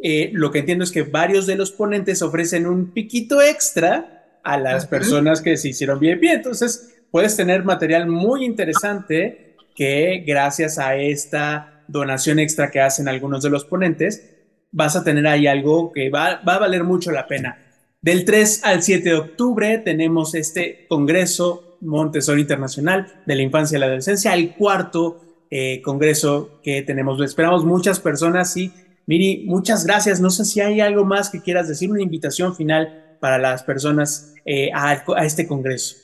eh, 0.01 0.29
lo 0.33 0.51
que 0.51 0.59
entiendo 0.59 0.83
es 0.83 0.91
que 0.91 1.01
varios 1.01 1.47
de 1.47 1.55
los 1.55 1.71
ponentes 1.71 2.21
ofrecen 2.21 2.67
un 2.67 2.93
piquito 2.93 3.41
extra 3.41 4.39
a 4.43 4.57
las 4.57 4.85
personas 4.85 5.41
que 5.41 5.57
se 5.57 5.69
hicieron 5.69 5.99
VIP. 5.99 6.25
Entonces, 6.25 6.93
puedes 7.09 7.35
tener 7.35 7.63
material 7.63 8.07
muy 8.07 8.45
interesante 8.45 9.55
que 9.75 10.23
gracias 10.25 10.77
a 10.77 10.95
esta 10.95 11.83
donación 11.87 12.37
extra 12.37 12.69
que 12.69 12.81
hacen 12.81 13.07
algunos 13.07 13.41
de 13.41 13.49
los 13.49 13.65
ponentes, 13.65 14.29
vas 14.71 14.95
a 14.95 15.03
tener 15.03 15.25
ahí 15.25 15.47
algo 15.47 15.91
que 15.91 16.11
va, 16.11 16.39
va 16.47 16.55
a 16.55 16.59
valer 16.59 16.83
mucho 16.83 17.11
la 17.11 17.25
pena. 17.25 17.57
Del 18.01 18.25
3 18.25 18.63
al 18.63 18.83
7 18.83 19.09
de 19.09 19.15
octubre 19.15 19.77
tenemos 19.79 20.35
este 20.35 20.85
congreso 20.87 21.72
Montessori 21.83 22.41
Internacional 22.41 23.21
de 23.25 23.35
la 23.35 23.41
Infancia 23.41 23.77
y 23.77 23.79
la 23.79 23.85
Adolescencia, 23.87 24.33
el 24.33 24.55
cuarto 24.55 25.21
eh, 25.49 25.81
congreso 25.81 26.59
que 26.63 26.81
tenemos. 26.81 27.21
Esperamos 27.21 27.63
muchas 27.65 27.99
personas 27.99 28.55
y 28.57 28.71
Miri, 29.05 29.43
muchas 29.45 29.85
gracias. 29.85 30.21
No 30.21 30.29
sé 30.29 30.45
si 30.45 30.61
hay 30.61 30.79
algo 30.79 31.03
más 31.03 31.29
que 31.29 31.41
quieras 31.41 31.67
decir, 31.67 31.91
una 31.91 32.01
invitación 32.01 32.55
final 32.55 33.17
para 33.19 33.37
las 33.37 33.63
personas 33.63 34.33
eh, 34.45 34.69
a, 34.73 35.03
este 35.23 35.47
congreso. 35.47 35.97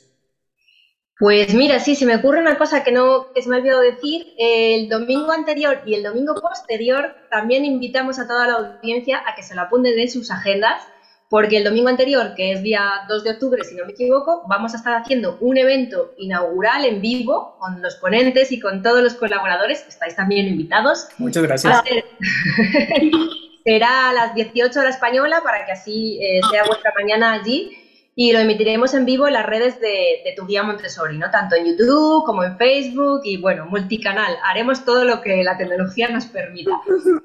Pues 1.18 1.52
mira, 1.54 1.78
sí, 1.80 1.96
se 1.96 2.06
me 2.06 2.16
ocurre 2.16 2.40
una 2.40 2.56
cosa 2.56 2.82
que 2.82 2.92
no 2.92 3.32
que 3.34 3.42
se 3.42 3.48
me 3.48 3.56
ha 3.56 3.58
olvidado 3.58 3.82
decir. 3.82 4.28
El 4.38 4.88
domingo 4.88 5.32
anterior 5.32 5.82
y 5.84 5.94
el 5.94 6.02
domingo 6.02 6.34
posterior 6.34 7.14
también 7.30 7.64
invitamos 7.64 8.18
a 8.18 8.26
toda 8.26 8.46
la 8.46 8.54
audiencia 8.54 9.22
a 9.26 9.34
que 9.34 9.42
se 9.42 9.54
lo 9.54 9.62
apunten 9.62 9.98
en 9.98 10.10
sus 10.10 10.30
agendas 10.30 10.82
porque 11.30 11.56
el 11.58 11.64
domingo 11.64 11.88
anterior, 11.88 12.34
que 12.34 12.52
es 12.52 12.62
día 12.62 13.04
2 13.08 13.24
de 13.24 13.30
octubre, 13.30 13.62
si 13.62 13.76
no 13.76 13.86
me 13.86 13.92
equivoco, 13.92 14.42
vamos 14.48 14.74
a 14.74 14.78
estar 14.78 15.00
haciendo 15.00 15.38
un 15.40 15.56
evento 15.56 16.12
inaugural 16.18 16.84
en 16.84 17.00
vivo 17.00 17.56
con 17.60 17.80
los 17.80 17.94
ponentes 17.94 18.50
y 18.50 18.58
con 18.58 18.82
todos 18.82 19.00
los 19.00 19.14
colaboradores. 19.14 19.86
Estáis 19.88 20.16
también 20.16 20.48
invitados. 20.48 21.06
Muchas 21.18 21.44
gracias. 21.44 21.82
será 23.64 24.10
a 24.10 24.12
las 24.12 24.34
18 24.34 24.80
horas 24.80 24.96
española 24.96 25.40
para 25.44 25.64
que 25.64 25.72
así 25.72 26.18
eh, 26.20 26.40
sea 26.50 26.64
vuestra 26.64 26.92
mañana 26.98 27.32
allí. 27.32 27.76
Y 28.22 28.32
lo 28.32 28.38
emitiremos 28.38 28.92
en 28.92 29.06
vivo 29.06 29.26
en 29.26 29.32
las 29.32 29.46
redes 29.46 29.80
de, 29.80 30.20
de, 30.22 30.34
tu 30.36 30.44
guía 30.44 30.62
Montessori, 30.62 31.16
¿no? 31.16 31.30
Tanto 31.30 31.56
en 31.56 31.64
YouTube 31.64 32.22
como 32.26 32.44
en 32.44 32.58
Facebook 32.58 33.22
y 33.24 33.38
bueno, 33.38 33.64
multicanal. 33.64 34.36
Haremos 34.44 34.84
todo 34.84 35.06
lo 35.06 35.22
que 35.22 35.42
la 35.42 35.56
tecnología 35.56 36.06
nos 36.08 36.26
permita. 36.26 36.82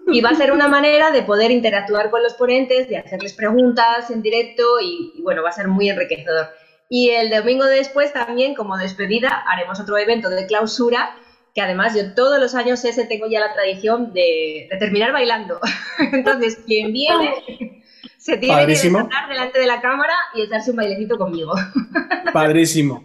Y 0.08 0.22
va 0.22 0.30
a 0.30 0.36
ser 0.36 0.54
una 0.54 0.70
manera 0.70 1.12
de 1.12 1.22
poder 1.24 1.52
interactuar 1.52 2.10
con 2.12 2.24
los 2.24 2.36
ponentes, 2.36 2.88
de 2.88 2.96
hacerles 2.96 3.34
preguntas 3.34 4.10
en 4.10 4.22
directo 4.22 4.80
y, 4.80 5.12
y 5.18 5.22
bueno, 5.22 5.44
va 5.44 5.50
a 5.50 5.52
ser 5.52 5.68
muy 5.68 5.90
enriquecedor. 5.90 6.48
Y 6.88 7.10
el 7.10 7.30
domingo 7.30 7.66
después 7.66 8.14
también, 8.14 8.56
como 8.56 8.78
despedida, 8.78 9.44
haremos 9.50 9.82
otro 9.82 9.98
evento 9.98 10.30
de 10.30 10.46
clausura 10.46 11.14
que 11.54 11.62
además 11.62 11.94
yo 11.94 12.14
todos 12.14 12.40
los 12.40 12.56
años 12.56 12.86
ese 12.86 13.06
tengo 13.06 13.28
ya 13.28 13.42
la 13.42 13.54
tradición 13.54 14.14
de, 14.14 14.70
terminar 14.80 15.12
bailando. 15.12 15.60
Entonces, 16.14 16.58
quien 16.66 16.94
viene 16.94 17.84
se 18.26 18.38
tiene 18.38 18.66
que 18.66 18.76
sentar 18.76 19.30
delante 19.30 19.60
de 19.60 19.68
la 19.68 19.80
cámara 19.80 20.14
y 20.34 20.42
echarse 20.42 20.72
un 20.72 20.78
bailecito 20.78 21.16
conmigo. 21.16 21.54
Padrísimo. 22.34 23.04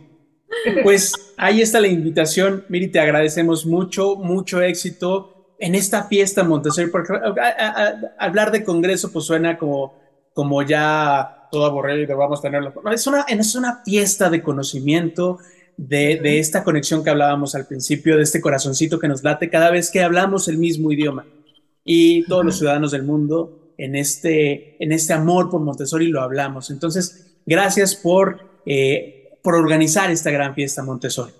Pues 0.82 1.12
ahí 1.36 1.60
está 1.60 1.78
la 1.78 1.88
invitación. 1.88 2.64
Miri, 2.70 2.88
te 2.88 3.00
agradecemos 3.00 3.66
mucho, 3.66 4.16
mucho 4.16 4.62
éxito 4.62 5.54
en 5.58 5.74
esta 5.74 6.04
fiesta 6.04 6.42
Montessori, 6.42 6.90
porque 6.90 7.12
hablar 8.18 8.50
de 8.50 8.64
congreso 8.64 9.12
pues 9.12 9.26
suena 9.26 9.58
como, 9.58 9.94
como 10.32 10.62
ya 10.62 11.48
todo 11.52 11.66
aburrido 11.66 12.00
y 12.00 12.06
vamos 12.06 12.38
a 12.38 12.42
tenerlo. 12.42 12.72
Es 12.90 13.06
una, 13.06 13.26
es 13.28 13.54
una 13.54 13.82
fiesta 13.84 14.30
de 14.30 14.42
conocimiento, 14.42 15.36
de, 15.76 16.38
esta 16.38 16.64
conexión 16.64 17.04
que 17.04 17.10
hablábamos 17.10 17.54
al 17.54 17.66
principio, 17.66 18.16
de 18.16 18.22
este 18.22 18.40
corazoncito 18.40 18.98
que 18.98 19.08
nos 19.08 19.22
late 19.22 19.50
cada 19.50 19.70
vez 19.70 19.90
que 19.90 20.02
hablamos 20.02 20.48
el 20.48 20.56
mismo 20.56 20.90
idioma. 20.90 21.26
Y 21.84 22.24
todos 22.24 22.42
los 22.42 22.56
ciudadanos 22.56 22.92
del 22.92 23.02
mundo 23.02 23.59
en 23.80 23.96
este, 23.96 24.82
en 24.82 24.92
este 24.92 25.12
amor 25.12 25.50
por 25.50 25.60
Montessori 25.60 26.08
lo 26.08 26.20
hablamos. 26.20 26.70
Entonces, 26.70 27.38
gracias 27.46 27.96
por, 27.96 28.60
eh, 28.66 29.38
por 29.42 29.54
organizar 29.54 30.10
esta 30.10 30.30
gran 30.30 30.54
fiesta 30.54 30.82
Montessori. 30.82 31.32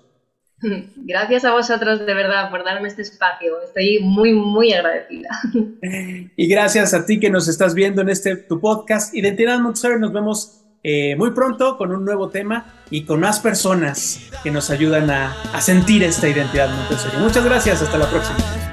Gracias 0.95 1.43
a 1.43 1.53
vosotros 1.53 2.05
de 2.05 2.13
verdad 2.13 2.51
por 2.51 2.63
darme 2.63 2.87
este 2.87 3.01
espacio. 3.01 3.61
Estoy 3.63 3.99
muy, 3.99 4.33
muy 4.33 4.73
agradecida. 4.73 5.29
Y 6.35 6.47
gracias 6.47 6.93
a 6.93 7.05
ti 7.05 7.19
que 7.19 7.29
nos 7.29 7.47
estás 7.47 7.73
viendo 7.73 8.01
en 8.01 8.09
este 8.09 8.35
tu 8.35 8.59
podcast 8.59 9.13
Identidad 9.13 9.59
Montessori. 9.59 9.99
Nos 9.99 10.13
vemos 10.13 10.61
eh, 10.83 11.15
muy 11.15 11.31
pronto 11.31 11.77
con 11.77 11.91
un 11.91 12.05
nuevo 12.05 12.29
tema 12.29 12.83
y 12.89 13.05
con 13.05 13.19
más 13.19 13.39
personas 13.39 14.29
que 14.43 14.51
nos 14.51 14.69
ayudan 14.69 15.09
a, 15.09 15.35
a 15.53 15.61
sentir 15.61 16.03
esta 16.03 16.27
identidad 16.27 16.69
Montessori. 16.69 17.17
Muchas 17.17 17.43
gracias, 17.43 17.81
hasta 17.81 17.97
la 17.97 18.09
próxima. 18.09 18.70